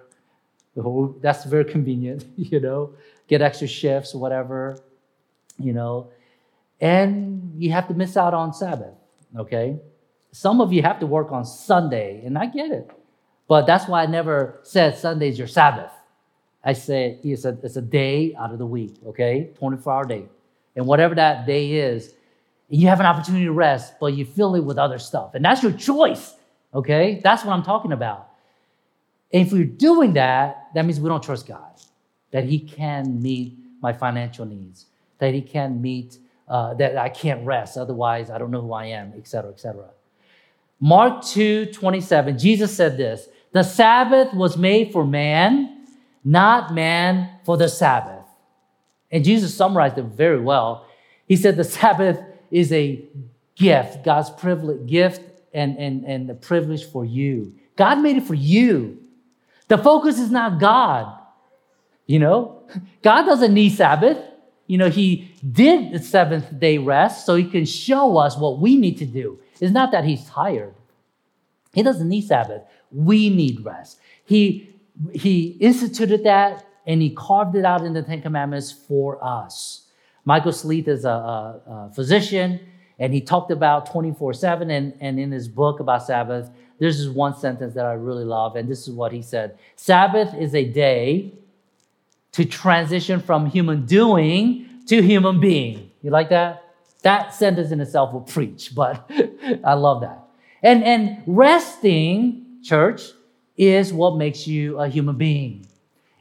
[1.20, 2.94] that's very convenient, you know,
[3.28, 4.78] get extra shifts, whatever,
[5.58, 6.10] you know,
[6.80, 8.94] and you have to miss out on Sabbath,
[9.36, 9.78] okay?
[10.32, 12.90] Some of you have to work on Sunday, and I get it.
[13.48, 15.90] But that's why I never said Sunday's your Sabbath,
[16.62, 19.50] I say it's a, it's a day out of the week, okay?
[19.58, 20.26] 24 hour day.
[20.76, 22.14] And whatever that day is,
[22.68, 25.34] you have an opportunity to rest, but you fill it with other stuff.
[25.34, 26.34] And that's your choice,
[26.74, 27.20] okay?
[27.24, 28.29] That's what I'm talking about.
[29.32, 31.72] And if we're doing that, that means we don't trust God,
[32.30, 34.86] that He can meet my financial needs,
[35.18, 38.86] that He can meet, uh, that I can't rest, otherwise I don't know who I
[38.86, 39.90] am, etc., etc.
[40.80, 45.86] Mark 2 27, Jesus said this The Sabbath was made for man,
[46.24, 48.24] not man for the Sabbath.
[49.12, 50.86] And Jesus summarized it very well.
[51.26, 53.04] He said the Sabbath is a
[53.56, 57.54] gift, God's privilege, gift and, and, and the privilege for you.
[57.76, 58.98] God made it for you.
[59.70, 61.16] The focus is not God.
[62.04, 62.64] You know,
[63.02, 64.18] God doesn't need Sabbath.
[64.66, 68.76] You know, He did the seventh day rest so He can show us what we
[68.76, 69.38] need to do.
[69.60, 70.74] It's not that He's tired.
[71.72, 72.62] He doesn't need Sabbath.
[72.90, 74.00] We need rest.
[74.24, 74.74] He,
[75.12, 79.86] he instituted that and He carved it out in the Ten Commandments for us.
[80.24, 82.58] Michael Sleeth is a, a, a physician
[83.00, 87.08] and he talked about 24 7 and, and in his book about Sabbath, there's this
[87.08, 90.64] one sentence that I really love, and this is what he said Sabbath is a
[90.64, 91.34] day
[92.32, 95.90] to transition from human doing to human being.
[96.02, 96.64] You like that?
[97.02, 99.08] That sentence in itself will preach, but
[99.62, 100.24] I love that.
[100.62, 103.02] And, and resting, church,
[103.56, 105.66] is what makes you a human being.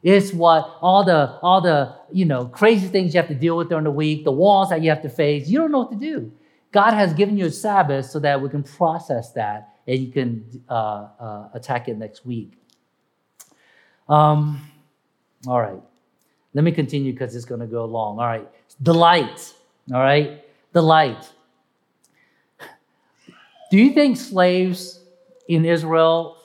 [0.04, 3.70] It's what all the all the you know crazy things you have to deal with
[3.70, 5.48] during the week, the walls that you have to face.
[5.48, 6.32] You don't know what to do.
[6.72, 10.64] God has given you a Sabbath so that we can process that and you can
[10.70, 12.54] uh, uh, attack it next week.
[14.08, 14.62] Um,
[15.48, 15.82] all right.
[16.54, 18.20] Let me continue because it's going to go long.
[18.20, 18.48] All right.
[18.82, 19.54] Delight.
[19.94, 20.44] All right.
[20.74, 21.30] Delight.
[23.72, 25.00] Do you think slaves
[25.48, 26.38] in Israel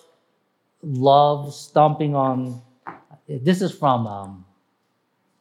[0.82, 2.60] love stomping on?
[3.26, 4.44] This is from um,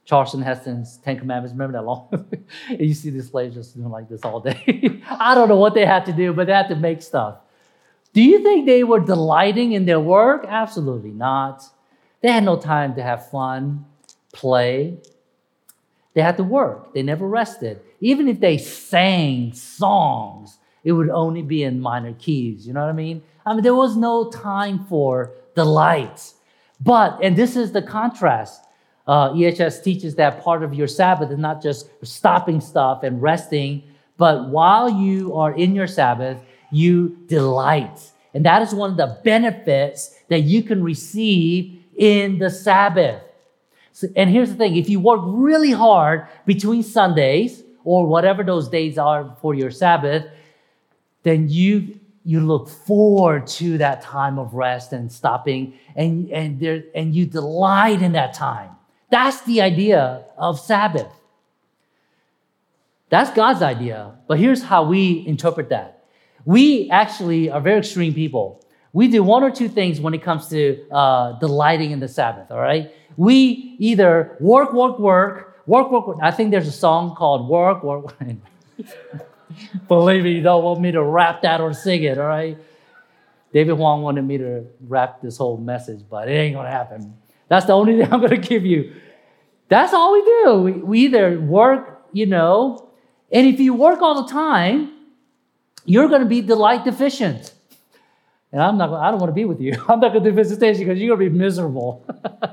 [0.05, 1.51] Charlton Heston's Ten Commandments.
[1.53, 2.25] Remember that long?
[2.79, 5.01] you see the slaves just doing like this all day.
[5.09, 7.39] I don't know what they had to do, but they had to make stuff.
[8.13, 10.45] Do you think they were delighting in their work?
[10.47, 11.63] Absolutely not.
[12.21, 13.85] They had no time to have fun,
[14.31, 14.97] play.
[16.13, 16.93] They had to work.
[16.93, 17.81] They never rested.
[17.99, 22.67] Even if they sang songs, it would only be in minor keys.
[22.67, 23.23] You know what I mean?
[23.45, 26.33] I mean, there was no time for delight.
[26.79, 28.63] But, and this is the contrast.
[29.07, 33.83] Uh, EHS teaches that part of your Sabbath is not just stopping stuff and resting,
[34.17, 36.37] but while you are in your Sabbath,
[36.73, 38.11] you delight.
[38.33, 43.21] And that is one of the benefits that you can receive in the Sabbath.
[43.91, 48.67] So, and here's the thing if you work really hard between Sundays or whatever those
[48.67, 50.25] days are for your Sabbath,
[51.21, 56.83] then you you look forward to that time of rest and stopping and and there
[56.95, 58.71] and you delight in that time.
[59.11, 61.11] That's the idea of Sabbath.
[63.09, 64.15] That's God's idea.
[64.27, 65.92] But here's how we interpret that.
[66.45, 68.63] We actually are very extreme people.
[68.91, 72.51] We do one or two things when it comes to uh, delighting in the Sabbath,
[72.51, 72.93] all right?
[73.17, 76.17] We either work, work, work, work, work, work.
[76.21, 78.35] I think there's a song called Work, Work, Work.
[79.87, 82.57] Believe me, you don't want me to rap that or sing it, all right?
[83.51, 87.15] David Huang wanted me to rap this whole message, but it ain't gonna happen.
[87.47, 88.93] That's the only thing I'm gonna give you.
[89.69, 90.61] That's all we do.
[90.61, 92.89] We, we either work, you know,
[93.31, 94.92] and if you work all the time,
[95.85, 97.53] you're going to be delight deficient.
[98.51, 99.73] And I'm not, I don't want to be with you.
[99.89, 102.05] I'm not going to do visitation because you're going to be miserable.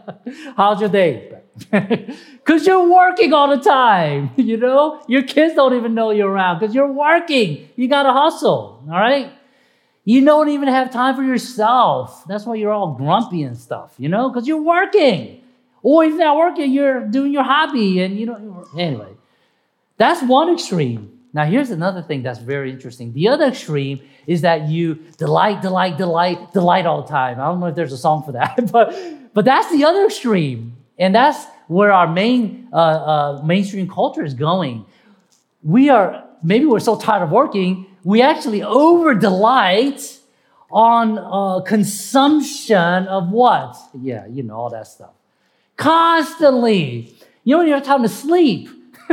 [0.56, 1.36] How's your day?
[2.40, 5.04] Because you're working all the time, you know?
[5.06, 7.68] Your kids don't even know you're around because you're working.
[7.76, 9.30] You got to hustle, all right?
[10.04, 12.24] You don't even have time for yourself.
[12.26, 14.30] That's why you're all grumpy and stuff, you know?
[14.30, 15.42] Because you're working.
[15.82, 19.12] Or if you're not working, you're doing your hobby and you know, anyway.
[19.96, 21.09] That's one extreme.
[21.32, 23.12] Now, here's another thing that's very interesting.
[23.12, 27.40] The other extreme is that you delight, delight, delight, delight all the time.
[27.40, 28.94] I don't know if there's a song for that, but,
[29.32, 30.76] but that's the other extreme.
[30.98, 34.86] And that's where our main uh, uh, mainstream culture is going.
[35.62, 40.18] We are, maybe we're so tired of working, we actually over delight
[40.70, 43.76] on uh, consumption of what?
[44.00, 45.10] Yeah, you know, all that stuff.
[45.76, 47.14] Constantly.
[47.44, 48.68] You don't even have time to sleep.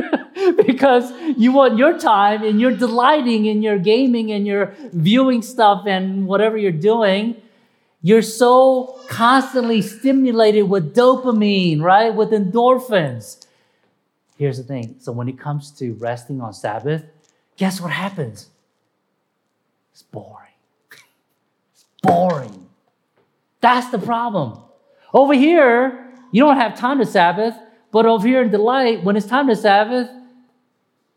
[0.65, 5.85] because you want your time and you're delighting in your gaming and your viewing stuff
[5.87, 7.35] and whatever you're doing.
[8.01, 12.13] You're so constantly stimulated with dopamine, right?
[12.13, 13.45] With endorphins.
[14.37, 14.95] Here's the thing.
[14.99, 17.03] So when it comes to resting on Sabbath,
[17.57, 18.49] guess what happens?
[19.91, 20.53] It's boring.
[21.73, 22.67] It's boring.
[23.61, 24.59] That's the problem.
[25.13, 27.55] Over here, you don't have time to Sabbath.
[27.91, 30.09] But over here in Delight, when it's time to Sabbath,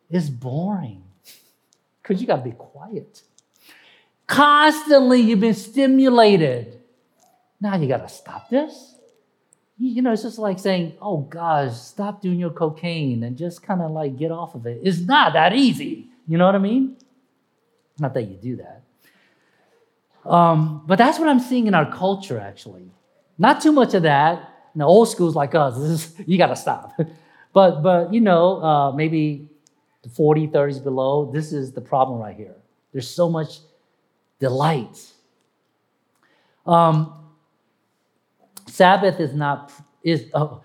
[0.08, 1.02] it's boring
[2.02, 3.22] because you got to be quiet.
[4.26, 6.80] Constantly, you've been stimulated.
[7.60, 8.94] Now you got to stop this.
[9.78, 13.80] You know, it's just like saying, oh gosh, stop doing your cocaine and just kind
[13.80, 14.80] of like get off of it.
[14.84, 16.08] It's not that easy.
[16.28, 16.96] You know what I mean?
[17.98, 18.82] Not that you do that.
[20.30, 22.90] Um, but that's what I'm seeing in our culture, actually.
[23.38, 24.48] Not too much of that.
[24.74, 26.98] Know, old schools like us, is, you got to stop.
[27.52, 29.48] but, but, you know, uh, maybe
[30.14, 32.54] 40, 30s below, this is the problem right here.
[32.92, 33.58] There's so much
[34.38, 35.04] delight.
[36.66, 37.14] Um,
[38.66, 40.62] Sabbath is not, is, oh,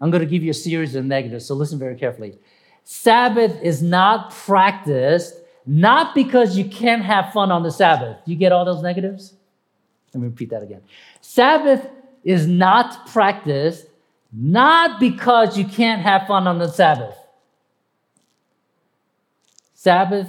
[0.00, 2.38] I'm going to give you a series of negatives, so listen very carefully.
[2.84, 5.34] Sabbath is not practiced
[5.64, 8.18] not because you can't have fun on the Sabbath.
[8.24, 9.34] You get all those negatives?
[10.12, 10.82] Let me repeat that again.
[11.20, 11.88] Sabbath
[12.24, 13.86] is not practiced
[14.32, 17.16] not because you can't have fun on the Sabbath.
[19.74, 20.28] Sabbath,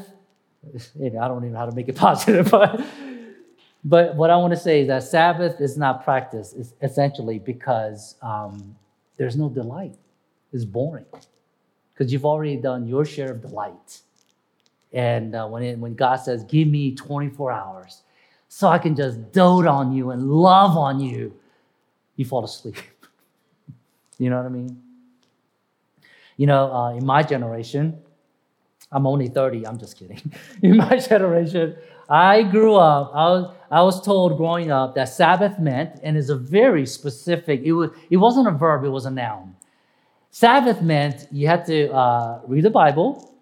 [0.65, 2.81] I don't even know how to make it positive, but,
[3.83, 8.15] but what I want to say is that Sabbath is not practiced is essentially because
[8.21, 8.75] um,
[9.17, 9.95] there's no delight.
[10.51, 11.05] It's boring
[11.93, 14.01] because you've already done your share of delight.
[14.91, 18.03] And uh, when, it, when God says, Give me 24 hours
[18.49, 21.33] so I can just dote on you and love on you,
[22.15, 22.77] you fall asleep.
[24.17, 24.81] you know what I mean?
[26.37, 27.99] You know, uh, in my generation,
[28.91, 30.21] I'm only 30, I'm just kidding.
[30.61, 31.75] in my generation,
[32.09, 36.29] I grew up, I was, I was told growing up that Sabbath meant, and is
[36.29, 39.55] a very specific, it, was, it wasn't a verb, it was a noun.
[40.29, 43.33] Sabbath meant you had to uh, read the Bible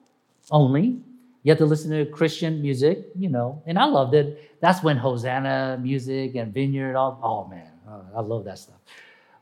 [0.51, 1.01] only,
[1.43, 4.59] you had to listen to Christian music, you know, and I loved it.
[4.61, 8.78] That's when Hosanna music and Vineyard, all, oh man, oh, I love that stuff.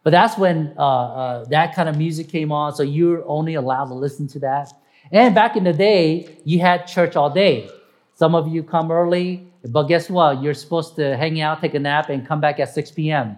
[0.04, 3.86] But that's when uh, uh, that kind of music came on, so you're only allowed
[3.86, 4.72] to listen to that.
[5.12, 7.70] And back in the day, you had church all day.
[8.14, 10.42] Some of you come early, but guess what?
[10.42, 13.38] You're supposed to hang out, take a nap, and come back at 6 p.m.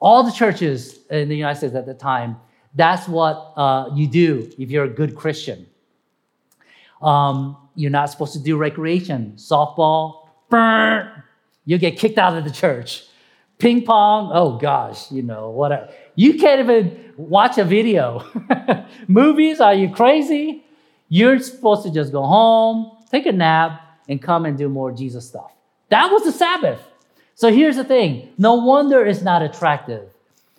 [0.00, 2.36] All the churches in the United States at the time,
[2.74, 5.66] that's what uh, you do if you're a good Christian.
[7.02, 9.32] Um, you're not supposed to do recreation.
[9.36, 11.22] Softball, burn,
[11.64, 13.04] you get kicked out of the church.
[13.58, 15.88] Ping pong, oh gosh, you know, whatever.
[16.14, 18.24] You can't even watch a video.
[19.08, 20.64] Movies, are you crazy?
[21.08, 25.26] You're supposed to just go home, take a nap, and come and do more Jesus
[25.26, 25.52] stuff.
[25.88, 26.80] That was the Sabbath.
[27.34, 30.08] So here's the thing no wonder it's not attractive.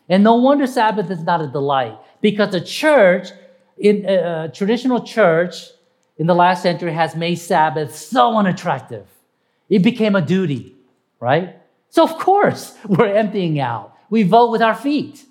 [0.09, 3.29] And no wonder Sabbath is not a delight because the church,
[3.77, 5.65] in a uh, uh, traditional church,
[6.17, 9.05] in the last century has made Sabbath so unattractive.
[9.69, 10.75] It became a duty,
[11.19, 11.57] right?
[11.89, 13.95] So of course we're emptying out.
[14.09, 15.25] We vote with our feet.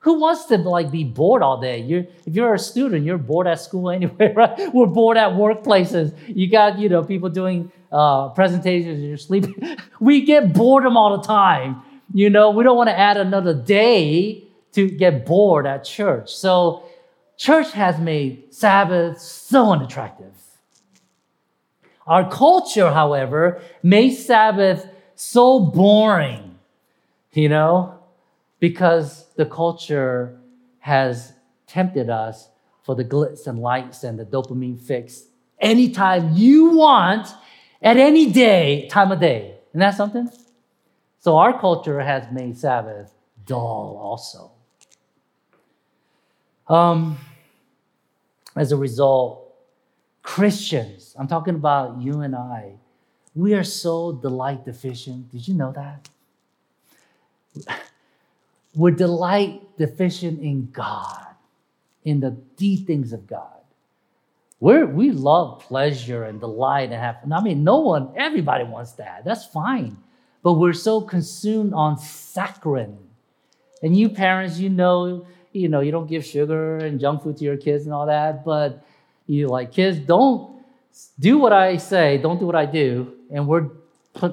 [0.00, 1.80] Who wants to like be bored all day?
[1.80, 4.72] You're, if you're a student, you're bored at school anyway, right?
[4.72, 6.16] We're bored at workplaces.
[6.28, 8.98] You got you know people doing uh, presentations.
[8.98, 9.76] And you're sleeping.
[10.00, 11.82] we get boredom all the time.
[12.14, 16.34] You know we don't want to add another day to get bored at church.
[16.34, 16.84] So
[17.36, 20.32] church has made Sabbath so unattractive.
[22.06, 24.88] Our culture, however, made Sabbath
[25.20, 26.56] so boring,
[27.32, 27.98] you know,
[28.60, 30.38] because the culture
[30.78, 31.32] has
[31.66, 32.48] tempted us
[32.84, 35.24] for the glitz and lights and the dopamine fix
[35.58, 37.26] anytime you want,
[37.82, 39.56] at any day, time of day.
[39.70, 40.30] Isn't that something?
[41.18, 43.12] So our culture has made Sabbath
[43.44, 44.52] dull also.
[46.68, 47.18] Um,
[48.54, 49.52] as a result,
[50.22, 52.74] Christians, I'm talking about you and I,
[53.34, 55.30] we are so delight deficient.
[55.30, 56.08] Did you know that?
[58.74, 61.26] We're delight deficient in God,
[62.04, 63.58] in the deep things of God.
[64.60, 69.24] We're, we love pleasure and delight and have, I mean, no one, everybody wants that.
[69.24, 69.96] That's fine.
[70.42, 72.96] But we're so consumed on saccharin.
[73.82, 77.44] And you parents, you know, you know, you don't give sugar and junk food to
[77.44, 78.84] your kids and all that, but
[79.26, 80.57] you like kids, don't
[81.18, 83.68] do what I say, don't do what I do, and we're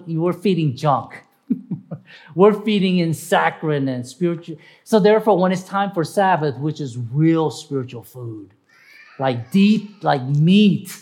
[0.08, 1.24] we're feeding junk.
[2.36, 4.58] we're feeding in saccharine and spiritual.
[4.84, 8.52] So therefore, when it's time for Sabbath, which is real spiritual food,
[9.20, 10.96] like deep, like meat,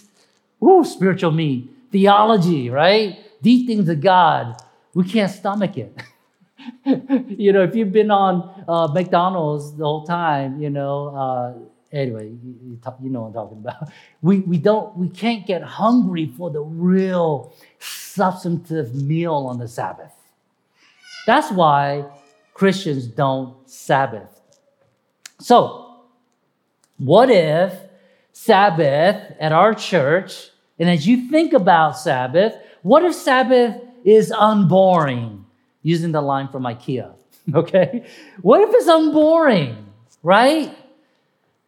[0.61, 3.20] ooh, spiritual meat, theology, right?
[3.41, 4.55] Deep things of God,
[4.93, 5.95] we can't stomach it.
[7.38, 11.53] you know, if you've been on uh, McDonald's the whole time, you know, uh,
[11.93, 13.89] anyway, you, you, know what I'm talking about.
[14.21, 20.13] We, we don't, we can't get hungry for the real substantive meal on the Sabbath.
[21.25, 22.05] That's why
[22.53, 24.41] Christians don't Sabbath.
[25.39, 25.95] So,
[26.97, 27.73] what if
[28.31, 35.45] Sabbath at our church, and as you think about Sabbath, what if Sabbath is unboring?
[35.81, 37.13] Using the line from IKEA,
[37.53, 38.05] okay?
[38.41, 39.85] What if it's unboring,
[40.21, 40.73] right?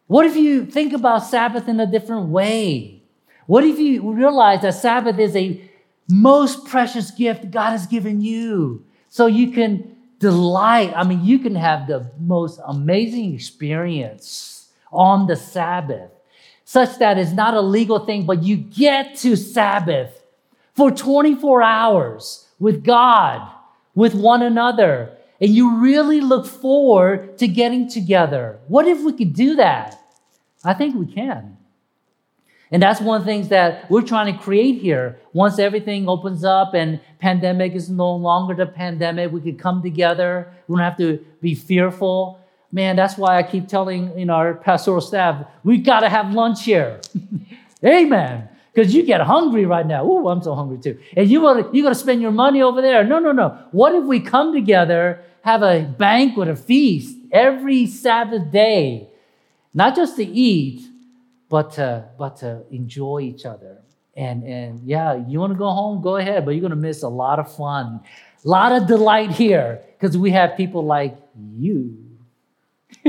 [0.06, 3.02] What if you think about Sabbath in a different way?
[3.46, 5.60] What if you realize that Sabbath is a
[6.08, 8.84] most precious gift God has given you?
[9.08, 10.92] So you can delight.
[10.94, 16.10] I mean, you can have the most amazing experience on the Sabbath,
[16.64, 20.22] such that it's not a legal thing, but you get to Sabbath
[20.74, 23.50] for 24 hours with God,
[23.94, 25.15] with one another.
[25.40, 28.58] And you really look forward to getting together.
[28.68, 30.00] What if we could do that?
[30.64, 31.56] I think we can.
[32.70, 35.20] And that's one of the things that we're trying to create here.
[35.32, 40.52] Once everything opens up and pandemic is no longer the pandemic, we could come together.
[40.66, 42.40] We don't have to be fearful.
[42.72, 46.32] Man, that's why I keep telling you know, our pastoral staff, we got to have
[46.32, 47.00] lunch here.
[47.84, 48.48] Amen.
[48.76, 50.04] Because you get hungry right now.
[50.04, 50.98] Ooh, I'm so hungry too.
[51.16, 53.04] And you want to you got to spend your money over there.
[53.04, 53.58] No, no, no.
[53.70, 59.08] What if we come together, have a banquet, a feast every Sabbath day,
[59.72, 60.86] not just to eat,
[61.48, 63.78] but to, but to enjoy each other.
[64.14, 67.02] And, and yeah, you want to go home, go ahead, but you're going to miss
[67.02, 68.00] a lot of fun,
[68.44, 71.16] a lot of delight here because we have people like
[71.56, 71.96] you.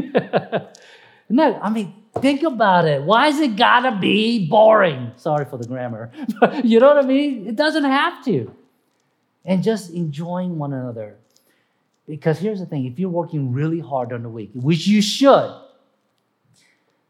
[1.30, 3.04] no, I mean, think about it.
[3.04, 5.12] Why is it got to be boring?
[5.16, 6.12] Sorry for the grammar.
[6.64, 7.48] you know what I mean?
[7.48, 8.54] It doesn't have to.
[9.46, 11.18] And just enjoying one another.
[12.08, 15.54] Because here's the thing if you're working really hard on the week, which you should,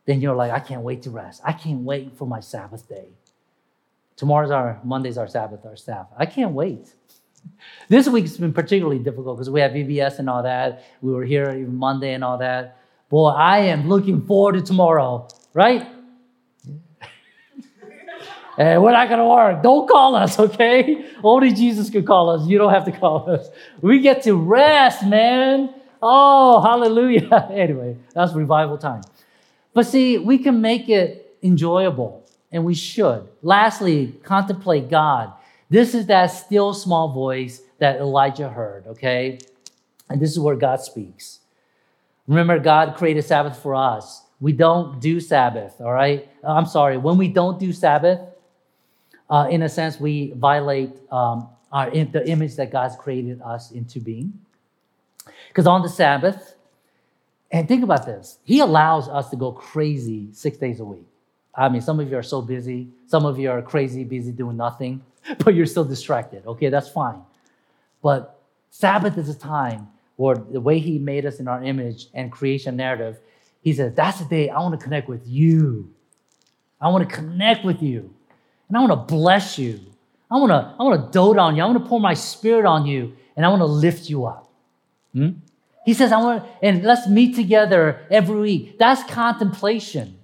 [0.06, 1.42] then you're like, I can't wait to rest.
[1.44, 3.10] I can't wait for my Sabbath day.
[4.16, 6.08] Tomorrow's our Monday's our Sabbath, our staff.
[6.18, 6.94] I can't wait.
[7.88, 10.84] This week's been particularly difficult because we have VBS and all that.
[11.02, 12.80] We were here even Monday and all that.
[13.10, 15.88] Boy, I am looking forward to tomorrow, right?
[18.58, 19.64] and we're not going to work.
[19.64, 21.06] Don't call us, okay?
[21.24, 22.48] Only Jesus could call us.
[22.48, 23.48] You don't have to call us.
[23.82, 25.74] We get to rest, man.
[26.02, 27.48] Oh, hallelujah.
[27.52, 29.02] anyway, that's revival time.
[29.74, 33.28] But see, we can make it enjoyable, and we should.
[33.42, 35.32] Lastly, contemplate God.
[35.70, 39.40] This is that still small voice that Elijah heard, okay?
[40.10, 41.40] And this is where God speaks.
[42.28, 44.24] Remember, God created Sabbath for us.
[44.40, 46.30] We don't do Sabbath, all right?
[46.44, 48.20] I'm sorry, when we don't do Sabbath,
[49.30, 54.00] uh, in a sense, we violate um, our, the image that God's created us into
[54.00, 54.34] being.
[55.48, 56.56] Because on the Sabbath,
[57.52, 61.08] and think about this He allows us to go crazy six days a week.
[61.56, 64.58] I mean, some of you are so busy, some of you are crazy, busy doing
[64.58, 65.02] nothing,
[65.40, 66.46] but you're still distracted.
[66.46, 67.22] Okay, that's fine.
[68.04, 72.32] But Sabbath is a time where the way He made us in our image and
[72.32, 73.18] creation narrative,
[73.62, 75.94] He says, That's the day I want to connect with you.
[76.82, 78.14] I want to connect with you.
[78.68, 79.80] And I want to bless you.
[80.30, 81.64] I want to, I want to dote on you.
[81.64, 83.16] I want to pour my spirit on you.
[83.36, 84.52] And I want to lift you up.
[85.14, 85.30] Hmm?
[85.86, 88.78] He says, I want, and let's meet together every week.
[88.78, 90.18] That's contemplation.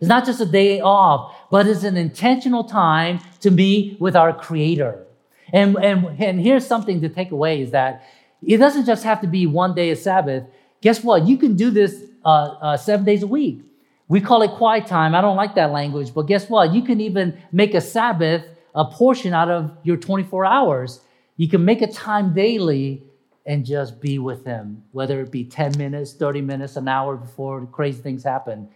[0.00, 4.32] It's not just a day off, but it's an intentional time to meet with our
[4.32, 5.06] Creator.
[5.52, 8.04] And, and, and here's something to take away is that
[8.46, 10.44] it doesn't just have to be one day of Sabbath.
[10.80, 11.26] Guess what?
[11.26, 13.60] You can do this uh, uh, seven days a week.
[14.08, 15.14] We call it quiet time.
[15.14, 16.74] I don't like that language, but guess what?
[16.74, 21.00] You can even make a Sabbath a portion out of your 24 hours.
[21.36, 23.02] You can make a time daily
[23.46, 27.66] and just be with him, whether it be 10 minutes, 30 minutes, an hour before
[27.66, 28.68] crazy things happen.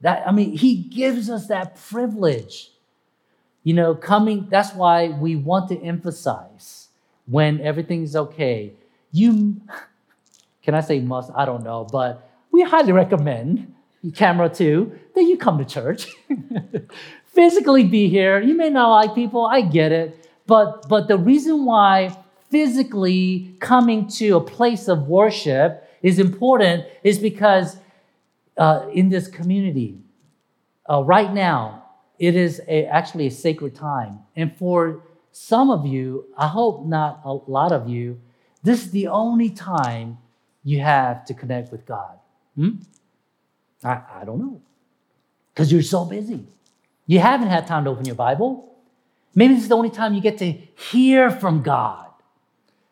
[0.00, 2.70] That I mean, he gives us that privilege.
[3.64, 6.88] You know, coming, that's why we want to emphasize
[7.26, 8.72] when everything's okay.
[9.12, 9.60] You
[10.62, 11.30] can I say must?
[11.34, 13.74] I don't know, but we highly recommend
[14.14, 16.08] camera two that you come to church.
[17.26, 18.40] Physically be here.
[18.40, 20.28] You may not like people, I get it.
[20.46, 22.16] But but the reason why
[22.50, 27.76] physically coming to a place of worship is important is because
[28.56, 29.98] uh, in this community,
[30.90, 31.84] uh, right now,
[32.18, 34.20] it is a, actually a sacred time.
[34.34, 35.02] And for
[35.32, 38.20] some of you, I hope not a lot of you,
[38.68, 40.18] this is the only time
[40.62, 42.18] you have to connect with God.
[42.54, 42.70] Hmm?
[43.82, 44.60] I, I don't know.
[45.54, 46.46] Because you're so busy.
[47.06, 48.76] You haven't had time to open your Bible.
[49.34, 52.08] Maybe this is the only time you get to hear from God.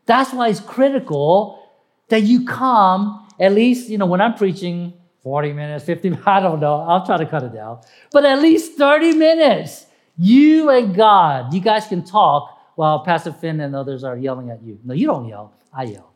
[0.06, 1.62] That's why it's critical
[2.08, 6.60] that you come, at least, you know, when I'm preaching 40 minutes, 50, I don't
[6.60, 7.80] know, I'll try to cut it down,
[8.12, 9.84] but at least 30 minutes,
[10.16, 14.62] you and God, you guys can talk while Pastor Finn and others are yelling at
[14.62, 14.78] you.
[14.84, 16.12] No, you don't yell, I yell.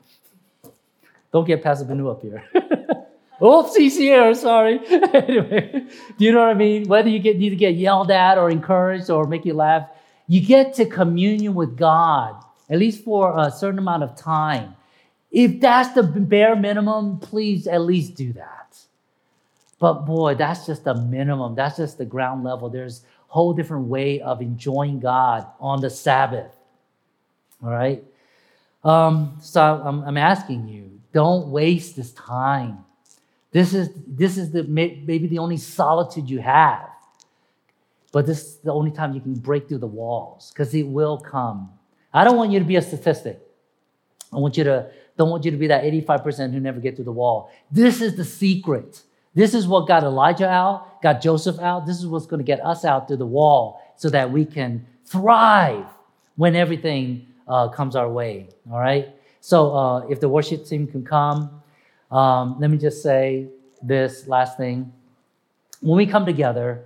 [1.32, 2.44] Don't get Pastor Benu up here.
[3.40, 4.78] Oopsies here, sorry.
[5.14, 5.86] anyway,
[6.18, 6.86] do you know what I mean?
[6.86, 9.88] Whether you get, need to get yelled at or encouraged or make you laugh,
[10.28, 12.34] you get to communion with God,
[12.68, 14.76] at least for a certain amount of time.
[15.30, 18.78] If that's the bare minimum, please at least do that.
[19.78, 21.54] But boy, that's just the minimum.
[21.54, 22.68] That's just the ground level.
[22.68, 26.52] There's whole different way of enjoying God on the Sabbath.
[27.62, 28.02] All right?
[28.82, 32.84] Um, so I'm, I'm asking you, don't waste this time.
[33.52, 36.88] This is, this is the, maybe the only solitude you have.
[38.10, 41.18] But this is the only time you can break through the walls because it will
[41.18, 41.70] come.
[42.12, 43.40] I don't want you to be a statistic.
[44.32, 47.04] I want you to, don't want you to be that 85% who never get through
[47.04, 47.52] the wall.
[47.70, 49.02] This is the secret.
[49.34, 51.86] This is what got Elijah out, got Joseph out.
[51.86, 54.84] This is what's going to get us out through the wall so that we can
[55.04, 55.86] thrive
[56.36, 58.48] when everything uh, comes our way.
[58.70, 59.08] All right?
[59.40, 61.62] So uh, if the worship team can come,
[62.10, 63.48] um, let me just say
[63.82, 64.92] this last thing.
[65.80, 66.84] When we come together,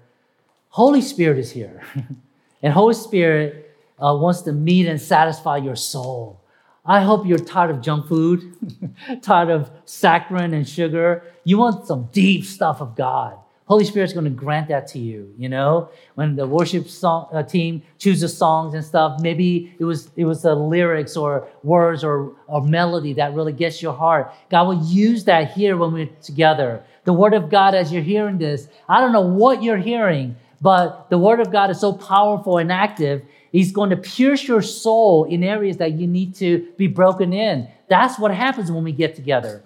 [0.68, 1.82] Holy Spirit is here.
[2.62, 6.40] and Holy Spirit uh, wants to meet and satisfy your soul.
[6.86, 8.56] I hope you're tired of junk food,
[9.22, 11.24] tired of saccharin and sugar.
[11.44, 13.38] You want some deep stuff of God.
[13.66, 15.32] Holy Spirit's going to grant that to you.
[15.38, 20.10] You know, when the worship song, uh, team chooses songs and stuff, maybe it was
[20.16, 24.32] it was the lyrics or words or or melody that really gets your heart.
[24.50, 26.84] God will use that here when we're together.
[27.04, 31.08] The Word of God, as you're hearing this, I don't know what you're hearing, but
[31.08, 33.22] the Word of God is so powerful and active.
[33.54, 37.68] He's going to pierce your soul in areas that you need to be broken in.
[37.86, 39.62] That's what happens when we get together.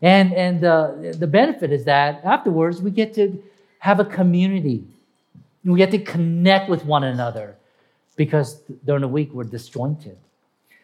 [0.00, 3.42] And, and uh, the benefit is that afterwards we get to
[3.80, 4.84] have a community.
[5.64, 7.56] We get to connect with one another
[8.14, 10.18] because during the week we're disjointed.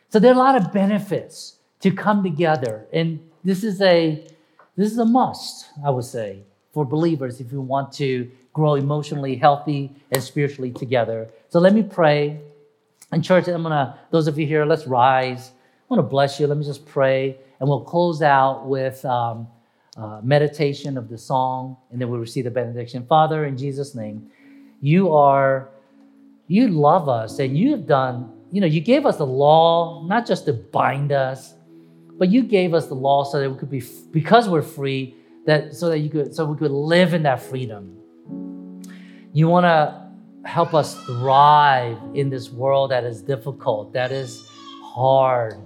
[0.08, 2.86] So there are a lot of benefits to come together.
[2.92, 4.26] And this is a
[4.74, 6.40] this is a must, I would say,
[6.72, 8.28] for believers if you want to
[8.58, 9.82] grow emotionally healthy
[10.12, 11.18] and spiritually together.
[11.52, 12.18] So let me pray.
[13.12, 15.42] And church, I'm gonna, those of you here, let's rise.
[15.82, 16.46] I want to bless you.
[16.46, 17.20] Let me just pray.
[17.58, 19.46] And we'll close out with um,
[19.96, 23.06] uh, meditation of the song, and then we'll receive the benediction.
[23.06, 24.16] Father, in Jesus' name,
[24.80, 25.70] you are,
[26.46, 28.14] you love us, and you have done,
[28.52, 31.54] you know, you gave us the law, not just to bind us,
[32.18, 33.82] but you gave us the law so that we could be,
[34.12, 35.14] because we're free,
[35.46, 37.82] that so that you could, so we could live in that freedom.
[39.32, 44.48] You want to help us thrive in this world that is difficult, that is
[44.82, 45.60] hard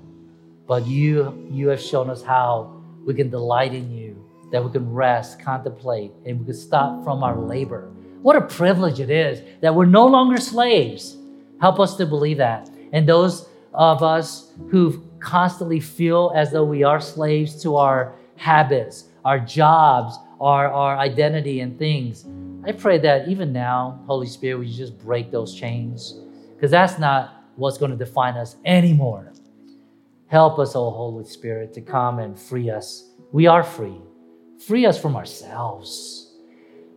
[0.72, 4.16] but you, you have shown us how we can delight in you,
[4.52, 7.90] that we can rest, contemplate, and we can stop from our labor.
[8.22, 11.16] What a privilege it is that we're no longer slaves.
[11.60, 12.70] Help us to believe that.
[12.92, 19.08] And those of us who constantly feel as though we are slaves to our habits,
[19.24, 22.26] our jobs, our, our identity, and things,
[22.64, 26.18] I pray that even now, Holy Spirit, would you just break those chains?
[26.55, 29.32] Because that's not what's going to define us anymore.
[30.26, 33.11] Help us, O Holy Spirit, to come and free us.
[33.32, 34.01] We are free.
[34.66, 36.32] Free us from ourselves.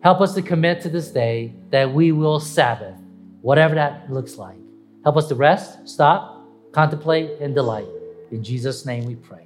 [0.02, 2.98] Help us to commit to this day that we will Sabbath,
[3.42, 4.58] whatever that looks like.
[5.04, 7.88] Help us to rest, stop, contemplate, and delight.
[8.32, 9.45] In Jesus' name we pray.